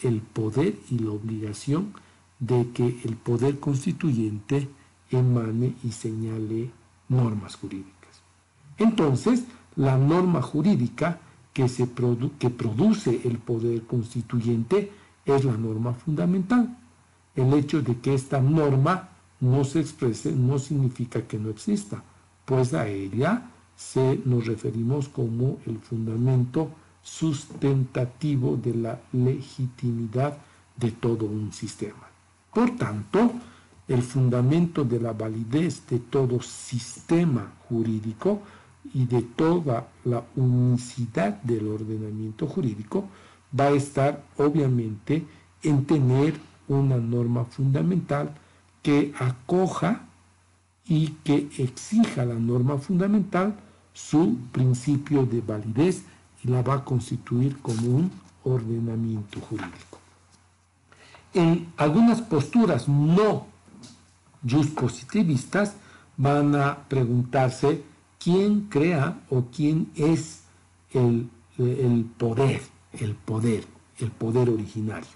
el 0.00 0.20
poder 0.20 0.76
y 0.90 0.98
la 0.98 1.10
obligación 1.10 1.94
de 2.38 2.70
que 2.72 3.00
el 3.04 3.16
poder 3.16 3.58
constituyente 3.58 4.68
emane 5.10 5.74
y 5.84 5.92
señale 5.92 6.70
normas 7.08 7.56
jurídicas. 7.56 8.22
Entonces, 8.78 9.44
la 9.76 9.96
norma 9.96 10.42
jurídica 10.42 11.20
que, 11.52 11.68
se 11.68 11.88
que 12.38 12.50
produce 12.50 13.20
el 13.24 13.38
poder 13.38 13.82
constituyente 13.82 14.90
es 15.24 15.44
la 15.44 15.56
norma 15.56 15.92
fundamental. 15.92 16.76
El 17.34 17.52
hecho 17.54 17.82
de 17.82 17.96
que 17.98 18.14
esta 18.14 18.40
norma 18.40 19.08
no 19.40 19.64
se 19.64 19.80
exprese 19.80 20.32
no 20.32 20.58
significa 20.58 21.22
que 21.22 21.38
no 21.38 21.50
exista, 21.50 22.02
pues 22.44 22.74
a 22.74 22.88
ella 22.88 23.50
se 23.76 24.20
nos 24.24 24.46
referimos 24.46 25.08
como 25.08 25.58
el 25.66 25.78
fundamento 25.78 26.70
sustentativo 27.04 28.56
de 28.56 28.74
la 28.74 29.00
legitimidad 29.12 30.38
de 30.74 30.90
todo 30.90 31.26
un 31.26 31.52
sistema. 31.52 32.08
Por 32.52 32.74
tanto, 32.76 33.30
el 33.86 34.02
fundamento 34.02 34.84
de 34.84 34.98
la 34.98 35.12
validez 35.12 35.86
de 35.86 35.98
todo 35.98 36.40
sistema 36.40 37.52
jurídico 37.68 38.40
y 38.94 39.04
de 39.04 39.22
toda 39.22 39.88
la 40.04 40.24
unicidad 40.34 41.42
del 41.42 41.68
ordenamiento 41.68 42.46
jurídico 42.46 43.04
va 43.58 43.66
a 43.66 43.72
estar 43.72 44.24
obviamente 44.38 45.24
en 45.62 45.84
tener 45.84 46.34
una 46.68 46.96
norma 46.96 47.44
fundamental 47.44 48.34
que 48.82 49.12
acoja 49.18 50.06
y 50.86 51.08
que 51.24 51.48
exija 51.58 52.24
la 52.24 52.34
norma 52.34 52.78
fundamental 52.78 53.54
su 53.92 54.36
principio 54.52 55.24
de 55.24 55.40
validez 55.40 56.04
la 56.44 56.62
va 56.62 56.74
a 56.74 56.84
constituir 56.84 57.58
como 57.60 57.88
un 57.88 58.10
ordenamiento 58.44 59.40
jurídico. 59.40 59.98
En 61.32 61.72
algunas 61.76 62.20
posturas 62.22 62.88
no 62.88 63.46
positivistas 64.74 65.74
van 66.16 66.54
a 66.54 66.78
preguntarse 66.88 67.82
quién 68.18 68.68
crea 68.68 69.20
o 69.30 69.44
quién 69.54 69.90
es 69.96 70.42
el, 70.92 71.28
el 71.58 72.04
poder, 72.16 72.60
el 72.92 73.14
poder, 73.14 73.64
el 73.98 74.10
poder 74.10 74.50
originario. 74.50 75.08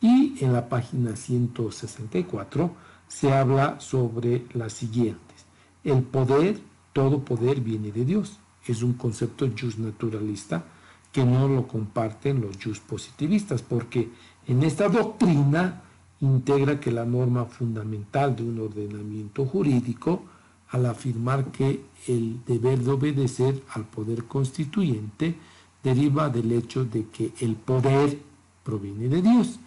Y 0.00 0.44
en 0.44 0.52
la 0.52 0.68
página 0.68 1.16
164 1.16 2.70
se 3.08 3.32
habla 3.32 3.80
sobre 3.80 4.44
las 4.52 4.72
siguientes. 4.72 5.46
El 5.84 6.02
poder, 6.02 6.60
todo 6.92 7.20
poder 7.20 7.60
viene 7.60 7.92
de 7.92 8.04
Dios 8.04 8.38
es 8.72 8.82
un 8.82 8.94
concepto 8.94 9.48
just 9.58 9.78
naturalista 9.78 10.64
que 11.12 11.24
no 11.24 11.48
lo 11.48 11.66
comparten 11.66 12.40
los 12.40 12.56
just 12.62 12.82
positivistas, 12.84 13.62
porque 13.62 14.10
en 14.46 14.62
esta 14.62 14.88
doctrina 14.88 15.82
integra 16.20 16.78
que 16.80 16.90
la 16.90 17.04
norma 17.04 17.44
fundamental 17.44 18.36
de 18.36 18.42
un 18.42 18.60
ordenamiento 18.60 19.46
jurídico, 19.46 20.22
al 20.70 20.86
afirmar 20.86 21.46
que 21.52 21.84
el 22.06 22.44
deber 22.44 22.80
de 22.80 22.90
obedecer 22.90 23.62
al 23.72 23.84
poder 23.84 24.24
constituyente 24.24 25.36
deriva 25.82 26.28
del 26.28 26.50
hecho 26.52 26.84
de 26.84 27.06
que 27.06 27.32
el 27.40 27.54
poder 27.54 28.18
proviene 28.64 29.08
de 29.08 29.22
Dios. 29.22 29.60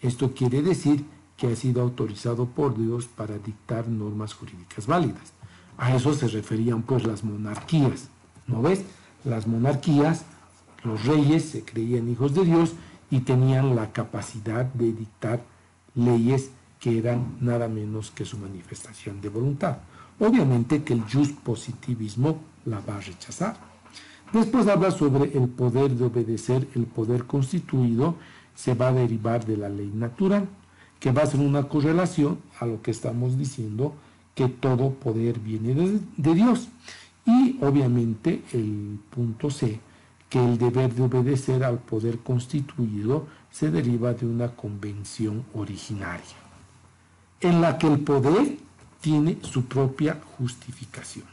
Esto 0.00 0.32
quiere 0.32 0.62
decir 0.62 1.04
que 1.36 1.46
ha 1.46 1.56
sido 1.56 1.80
autorizado 1.80 2.46
por 2.46 2.76
Dios 2.76 3.06
para 3.06 3.38
dictar 3.38 3.88
normas 3.88 4.34
jurídicas 4.34 4.86
válidas. 4.86 5.32
A 5.78 5.94
eso 5.94 6.12
se 6.12 6.28
referían 6.28 6.82
pues 6.82 7.06
las 7.06 7.24
monarquías. 7.24 8.10
¿No 8.46 8.62
ves? 8.62 8.84
Las 9.24 9.46
monarquías, 9.46 10.24
los 10.84 11.04
reyes 11.04 11.44
se 11.44 11.64
creían 11.64 12.08
hijos 12.08 12.34
de 12.34 12.44
Dios 12.44 12.72
y 13.10 13.20
tenían 13.20 13.76
la 13.76 13.92
capacidad 13.92 14.64
de 14.64 14.92
dictar 14.92 15.42
leyes 15.94 16.50
que 16.78 16.98
eran 16.98 17.36
nada 17.40 17.68
menos 17.68 18.10
que 18.10 18.24
su 18.24 18.38
manifestación 18.38 19.20
de 19.20 19.28
voluntad. 19.28 19.78
Obviamente 20.18 20.82
que 20.82 20.94
el 20.94 21.02
positivismo 21.44 22.38
la 22.64 22.80
va 22.80 22.96
a 22.96 23.00
rechazar. 23.00 23.56
Después 24.32 24.68
habla 24.68 24.90
sobre 24.90 25.36
el 25.36 25.48
poder 25.48 25.90
de 25.90 26.04
obedecer, 26.04 26.68
el 26.74 26.86
poder 26.86 27.24
constituido 27.24 28.14
se 28.54 28.74
va 28.74 28.88
a 28.88 28.92
derivar 28.92 29.44
de 29.44 29.56
la 29.56 29.68
ley 29.68 29.90
natural, 29.92 30.48
que 31.00 31.10
va 31.10 31.22
a 31.22 31.26
ser 31.26 31.40
una 31.40 31.64
correlación 31.64 32.38
a 32.60 32.66
lo 32.66 32.80
que 32.82 32.90
estamos 32.90 33.38
diciendo, 33.38 33.94
que 34.34 34.48
todo 34.48 34.90
poder 34.90 35.40
viene 35.40 35.74
de, 35.74 36.00
de 36.16 36.34
Dios. 36.34 36.68
Y 37.30 37.58
obviamente 37.60 38.42
el 38.52 38.98
punto 39.08 39.50
C, 39.50 39.78
que 40.28 40.44
el 40.44 40.58
deber 40.58 40.92
de 40.94 41.02
obedecer 41.02 41.62
al 41.62 41.78
poder 41.78 42.18
constituido 42.18 43.26
se 43.50 43.70
deriva 43.70 44.12
de 44.14 44.26
una 44.26 44.48
convención 44.48 45.44
originaria, 45.54 46.36
en 47.40 47.60
la 47.60 47.78
que 47.78 47.86
el 47.86 48.00
poder 48.00 48.58
tiene 49.00 49.38
su 49.42 49.64
propia 49.64 50.20
justificación. 50.38 51.26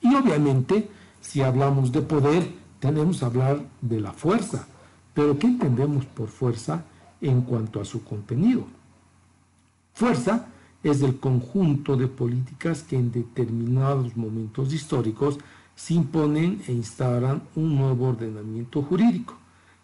Y 0.00 0.14
obviamente, 0.14 0.90
si 1.20 1.42
hablamos 1.42 1.92
de 1.92 2.02
poder, 2.02 2.52
tenemos 2.80 3.20
que 3.20 3.24
hablar 3.24 3.62
de 3.80 4.00
la 4.00 4.12
fuerza. 4.12 4.66
Pero 5.14 5.38
¿qué 5.38 5.46
entendemos 5.46 6.04
por 6.06 6.28
fuerza 6.28 6.84
en 7.20 7.42
cuanto 7.42 7.80
a 7.80 7.84
su 7.84 8.02
contenido? 8.04 8.66
Fuerza 9.94 10.48
es 10.84 11.00
el 11.02 11.18
conjunto 11.18 11.96
de 11.96 12.06
políticas 12.06 12.82
que 12.82 12.96
en 12.96 13.10
determinados 13.10 14.16
momentos 14.16 14.72
históricos 14.72 15.38
se 15.74 15.94
imponen 15.94 16.62
e 16.68 16.72
instauran 16.72 17.42
un 17.56 17.74
nuevo 17.76 18.10
ordenamiento 18.10 18.82
jurídico. 18.82 19.34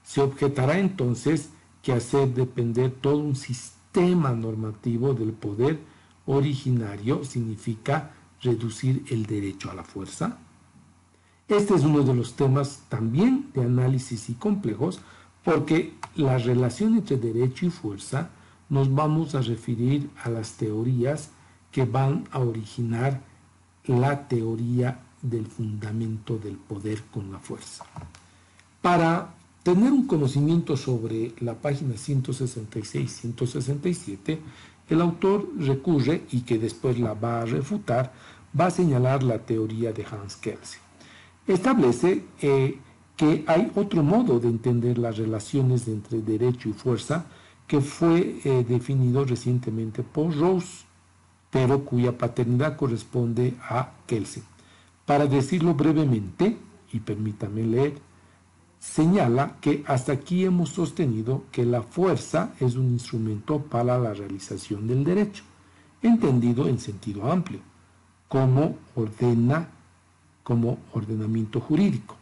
Se 0.04 0.20
objetará 0.20 0.78
entonces 0.78 1.48
que 1.82 1.92
hacer 1.92 2.32
depender 2.34 2.90
todo 2.90 3.16
un 3.16 3.34
sistema 3.34 4.32
normativo 4.32 5.14
del 5.14 5.32
poder 5.32 5.80
originario 6.26 7.24
significa 7.24 8.12
reducir 8.42 9.04
el 9.10 9.24
derecho 9.24 9.70
a 9.70 9.74
la 9.74 9.84
fuerza. 9.84 10.38
Este 11.48 11.74
es 11.74 11.82
uno 11.82 12.02
de 12.02 12.14
los 12.14 12.34
temas 12.34 12.84
también 12.90 13.50
de 13.54 13.62
análisis 13.62 14.28
y 14.28 14.34
complejos 14.34 15.00
porque 15.42 15.94
la 16.14 16.36
relación 16.36 16.94
entre 16.96 17.16
derecho 17.16 17.66
y 17.66 17.70
fuerza 17.70 18.30
nos 18.70 18.94
vamos 18.94 19.34
a 19.34 19.42
referir 19.42 20.08
a 20.22 20.30
las 20.30 20.52
teorías 20.52 21.28
que 21.70 21.84
van 21.84 22.26
a 22.30 22.38
originar 22.38 23.20
la 23.84 24.26
teoría 24.28 25.00
del 25.20 25.44
fundamento 25.46 26.38
del 26.38 26.56
poder 26.56 27.02
con 27.12 27.30
la 27.30 27.38
fuerza. 27.38 27.84
Para 28.80 29.34
tener 29.62 29.92
un 29.92 30.06
conocimiento 30.06 30.74
sobre 30.76 31.34
la 31.40 31.54
página 31.54 31.94
166-167, 31.94 34.38
el 34.88 35.00
autor 35.00 35.48
recurre, 35.58 36.22
y 36.32 36.40
que 36.40 36.58
después 36.58 36.98
la 36.98 37.14
va 37.14 37.42
a 37.42 37.46
refutar, 37.46 38.12
va 38.58 38.66
a 38.66 38.70
señalar 38.70 39.22
la 39.22 39.38
teoría 39.38 39.92
de 39.92 40.04
Hans 40.04 40.34
Kelsen. 40.36 40.80
Establece 41.46 42.24
eh, 42.40 42.76
que 43.16 43.44
hay 43.46 43.70
otro 43.74 44.02
modo 44.02 44.40
de 44.40 44.48
entender 44.48 44.98
las 44.98 45.16
relaciones 45.18 45.86
entre 45.86 46.22
derecho 46.22 46.68
y 46.68 46.72
fuerza 46.72 47.26
que 47.70 47.80
fue 47.80 48.40
eh, 48.42 48.66
definido 48.68 49.24
recientemente 49.24 50.02
por 50.02 50.36
Rose, 50.36 50.86
pero 51.52 51.84
cuya 51.84 52.18
paternidad 52.18 52.76
corresponde 52.76 53.54
a 53.62 53.92
Kelsen. 54.08 54.42
Para 55.06 55.26
decirlo 55.26 55.74
brevemente, 55.74 56.56
y 56.92 56.98
permítame 56.98 57.62
leer, 57.62 57.94
señala 58.80 59.58
que 59.60 59.84
hasta 59.86 60.10
aquí 60.10 60.44
hemos 60.44 60.70
sostenido 60.70 61.44
que 61.52 61.64
la 61.64 61.82
fuerza 61.82 62.54
es 62.58 62.74
un 62.74 62.86
instrumento 62.86 63.60
para 63.60 63.96
la 64.00 64.14
realización 64.14 64.88
del 64.88 65.04
derecho, 65.04 65.44
entendido 66.02 66.66
en 66.66 66.80
sentido 66.80 67.30
amplio, 67.30 67.60
como 68.26 68.78
ordena, 68.96 69.68
como 70.42 70.78
ordenamiento 70.92 71.60
jurídico. 71.60 72.16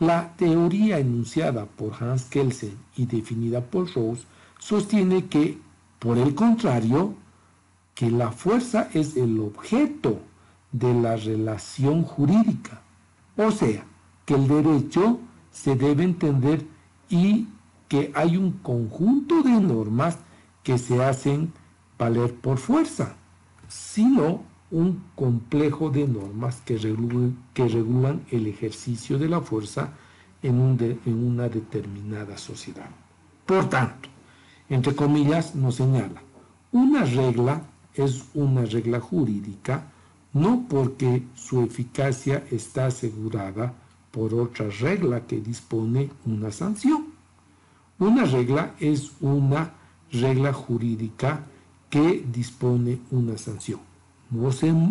La 0.00 0.36
teoría 0.36 0.98
enunciada 0.98 1.64
por 1.64 1.94
Hans 1.94 2.24
Kelsen 2.24 2.76
y 2.94 3.06
definida 3.06 3.62
por 3.62 3.90
Rose 3.94 4.26
sostiene 4.62 5.26
que, 5.26 5.58
por 5.98 6.16
el 6.18 6.36
contrario, 6.36 7.14
que 7.96 8.10
la 8.12 8.30
fuerza 8.30 8.88
es 8.94 9.16
el 9.16 9.40
objeto 9.40 10.20
de 10.70 10.94
la 10.94 11.16
relación 11.16 12.04
jurídica. 12.04 12.80
O 13.36 13.50
sea, 13.50 13.84
que 14.24 14.34
el 14.34 14.46
derecho 14.46 15.18
se 15.50 15.74
debe 15.74 16.04
entender 16.04 16.64
y 17.10 17.48
que 17.88 18.12
hay 18.14 18.36
un 18.36 18.52
conjunto 18.52 19.42
de 19.42 19.60
normas 19.60 20.18
que 20.62 20.78
se 20.78 21.02
hacen 21.02 21.52
valer 21.98 22.32
por 22.32 22.58
fuerza, 22.58 23.16
sino 23.66 24.44
un 24.70 25.02
complejo 25.16 25.90
de 25.90 26.06
normas 26.06 26.62
que 26.64 26.78
regulan, 26.78 28.24
el 28.30 28.46
ejercicio 28.46 29.18
de 29.18 29.28
la 29.28 29.40
fuerza 29.40 29.92
en 30.40 30.60
una 30.60 31.48
determinada 31.48 32.38
sociedad. 32.38 32.88
Por 33.44 33.68
tanto, 33.68 34.08
entre 34.72 34.94
comillas, 34.94 35.54
nos 35.54 35.76
señala, 35.76 36.22
una 36.72 37.04
regla 37.04 37.62
es 37.94 38.24
una 38.34 38.64
regla 38.64 39.00
jurídica 39.00 39.92
no 40.32 40.64
porque 40.66 41.24
su 41.34 41.60
eficacia 41.62 42.44
está 42.50 42.86
asegurada 42.86 43.74
por 44.10 44.32
otra 44.34 44.68
regla 44.80 45.26
que 45.26 45.40
dispone 45.40 46.08
una 46.24 46.50
sanción. 46.50 47.04
Una 47.98 48.24
regla 48.24 48.74
es 48.80 49.12
una 49.20 49.74
regla 50.10 50.52
jurídica 50.52 51.44
que 51.90 52.24
dispone 52.32 52.98
una 53.10 53.36
sanción. 53.36 53.80
No, 54.30 54.50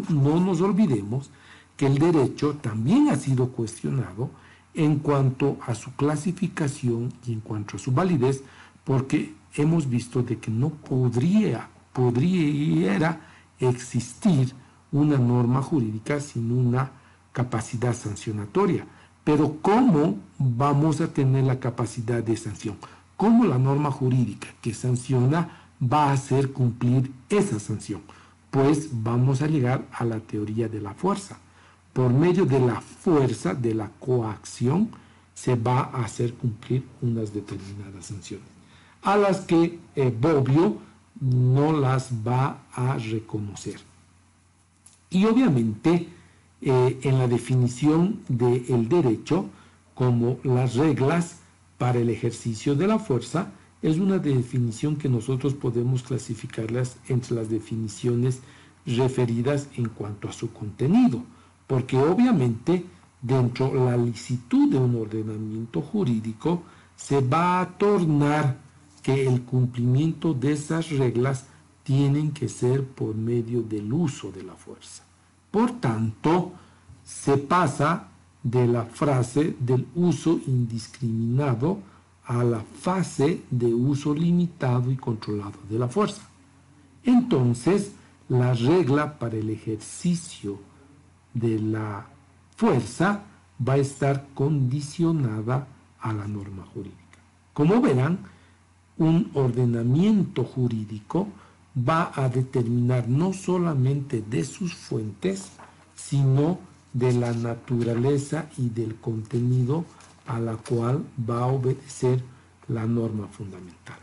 no, 0.09 0.39
nos 0.39 0.61
olvidemos 0.61 1.31
que 1.75 1.87
el 1.87 1.97
derecho 1.97 2.57
también 2.61 3.09
ha 3.09 3.15
sido 3.15 3.47
cuestionado 3.49 4.29
en 4.75 4.99
cuanto 4.99 5.57
a 5.65 5.73
su 5.73 5.91
clasificación 5.95 7.11
y 7.25 7.33
en 7.33 7.39
cuanto 7.39 7.77
a 7.77 7.79
su 7.79 7.91
validez, 7.91 8.43
porque 8.83 9.33
hemos 9.55 9.89
visto 9.89 10.23
de 10.23 10.37
que 10.37 10.51
no 10.51 10.69
podría, 10.69 11.69
podría 11.93 13.19
existir 13.59 14.53
una 14.91 15.17
norma 15.17 15.61
jurídica 15.61 16.19
sin 16.19 16.51
una 16.51 16.91
capacidad 17.31 17.93
sancionatoria. 17.93 18.85
Pero 19.23 19.57
¿cómo 19.61 20.17
vamos 20.37 20.99
a 21.01 21.13
tener 21.13 21.43
la 21.43 21.59
capacidad 21.59 22.23
de 22.23 22.35
sanción? 22.35 22.77
¿Cómo 23.15 23.45
la 23.45 23.59
norma 23.59 23.91
jurídica 23.91 24.47
que 24.61 24.73
sanciona 24.73 25.67
va 25.81 26.09
a 26.09 26.13
hacer 26.13 26.51
cumplir 26.51 27.11
esa 27.29 27.59
sanción? 27.59 28.01
Pues 28.49 28.89
vamos 28.91 29.41
a 29.41 29.47
llegar 29.47 29.85
a 29.91 30.03
la 30.05 30.19
teoría 30.19 30.67
de 30.67 30.81
la 30.81 30.93
fuerza. 30.93 31.37
Por 31.93 32.11
medio 32.11 32.45
de 32.45 32.59
la 32.59 32.81
fuerza, 32.81 33.53
de 33.53 33.75
la 33.75 33.89
coacción, 33.99 34.89
se 35.33 35.55
va 35.55 35.81
a 35.81 36.03
hacer 36.03 36.33
cumplir 36.33 36.83
unas 37.01 37.33
determinadas 37.33 38.05
sanciones, 38.05 38.47
a 39.01 39.17
las 39.17 39.41
que 39.41 39.79
eh, 39.95 40.15
Bobbio 40.17 40.77
no 41.19 41.71
las 41.73 42.11
va 42.25 42.63
a 42.73 42.97
reconocer. 42.97 43.79
Y 45.09 45.25
obviamente 45.25 46.07
eh, 46.61 46.99
en 47.03 47.19
la 47.19 47.27
definición 47.27 48.21
del 48.27 48.87
derecho, 48.87 49.45
como 49.93 50.39
las 50.43 50.75
reglas 50.75 51.39
para 51.77 51.99
el 51.99 52.09
ejercicio 52.09 52.75
de 52.75 52.87
la 52.87 52.99
fuerza, 52.99 53.51
es 53.81 53.97
una 53.97 54.19
definición 54.19 54.95
que 54.95 55.09
nosotros 55.09 55.53
podemos 55.55 56.03
clasificarlas 56.03 56.97
entre 57.07 57.35
las 57.35 57.49
definiciones 57.49 58.41
referidas 58.85 59.67
en 59.75 59.89
cuanto 59.89 60.29
a 60.29 60.33
su 60.33 60.53
contenido, 60.53 61.23
porque 61.67 61.97
obviamente 61.97 62.85
dentro 63.21 63.69
de 63.69 63.79
la 63.79 63.97
licitud 63.97 64.71
de 64.71 64.77
un 64.77 64.95
ordenamiento 64.95 65.81
jurídico 65.81 66.63
se 66.95 67.21
va 67.21 67.61
a 67.61 67.69
tornar 67.77 68.57
que 69.01 69.27
el 69.27 69.41
cumplimiento 69.43 70.33
de 70.33 70.53
esas 70.53 70.89
reglas 70.89 71.45
tienen 71.83 72.31
que 72.31 72.47
ser 72.47 72.85
por 72.85 73.15
medio 73.15 73.61
del 73.61 73.91
uso 73.91 74.31
de 74.31 74.43
la 74.43 74.53
fuerza. 74.53 75.03
Por 75.49 75.79
tanto, 75.79 76.53
se 77.03 77.37
pasa 77.37 78.07
de 78.43 78.67
la 78.67 78.85
frase 78.85 79.55
del 79.59 79.87
uso 79.95 80.39
indiscriminado 80.47 81.79
a 82.25 82.43
la 82.43 82.61
fase 82.61 83.43
de 83.49 83.73
uso 83.73 84.13
limitado 84.13 84.91
y 84.91 84.95
controlado 84.95 85.59
de 85.69 85.77
la 85.77 85.87
fuerza. 85.87 86.21
Entonces, 87.03 87.93
la 88.29 88.53
regla 88.53 89.19
para 89.19 89.37
el 89.37 89.49
ejercicio 89.49 90.59
de 91.33 91.59
la 91.59 92.07
fuerza 92.55 93.23
va 93.67 93.73
a 93.73 93.77
estar 93.77 94.27
condicionada 94.33 95.67
a 95.99 96.13
la 96.13 96.27
norma 96.27 96.65
jurídica. 96.73 96.97
Como 97.53 97.81
verán, 97.81 98.19
un 99.01 99.31
ordenamiento 99.33 100.43
jurídico 100.43 101.27
va 101.75 102.11
a 102.13 102.29
determinar 102.29 103.09
no 103.09 103.33
solamente 103.33 104.21
de 104.21 104.43
sus 104.43 104.75
fuentes, 104.75 105.53
sino 105.95 106.59
de 106.93 107.11
la 107.11 107.33
naturaleza 107.33 108.45
y 108.59 108.69
del 108.69 108.95
contenido 108.97 109.85
a 110.27 110.39
la 110.39 110.55
cual 110.55 111.03
va 111.27 111.39
a 111.39 111.47
obedecer 111.47 112.21
la 112.67 112.85
norma 112.85 113.27
fundamental. 113.27 113.97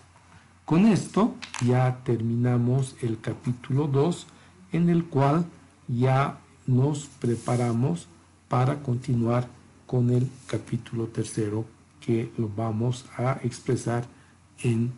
Con 0.64 0.86
esto 0.86 1.36
ya 1.64 2.00
terminamos 2.02 2.96
el 3.00 3.20
capítulo 3.20 3.86
2 3.86 4.26
en 4.72 4.90
el 4.90 5.04
cual 5.04 5.46
ya 5.86 6.40
nos 6.66 7.06
preparamos 7.06 8.08
para 8.48 8.82
continuar 8.82 9.46
con 9.86 10.10
el 10.10 10.28
capítulo 10.48 11.06
tercero 11.06 11.64
que 12.00 12.32
lo 12.36 12.50
vamos 12.54 13.06
a 13.16 13.38
expresar 13.44 14.17
en 14.62 14.92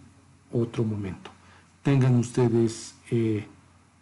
otro 0.53 0.85
momento. 0.85 1.31
Tengan 1.83 2.17
ustedes 2.17 2.95
eh, 3.11 3.47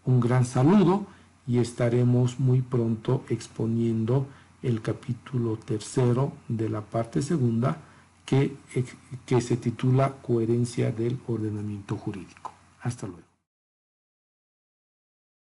un 0.04 0.20
gran 0.20 0.44
saludo 0.44 1.06
y 1.46 1.58
estaremos 1.58 2.40
muy 2.40 2.62
pronto 2.62 3.24
exponiendo 3.28 4.26
el 4.62 4.82
capítulo 4.82 5.56
tercero 5.56 6.32
de 6.48 6.68
la 6.68 6.80
parte 6.80 7.22
segunda 7.22 7.78
que, 8.26 8.56
que 9.24 9.40
se 9.40 9.56
titula 9.56 10.16
Coherencia 10.20 10.92
del 10.92 11.18
ordenamiento 11.26 11.96
jurídico. 11.96 12.52
Hasta 12.82 13.06
luego. 13.06 13.27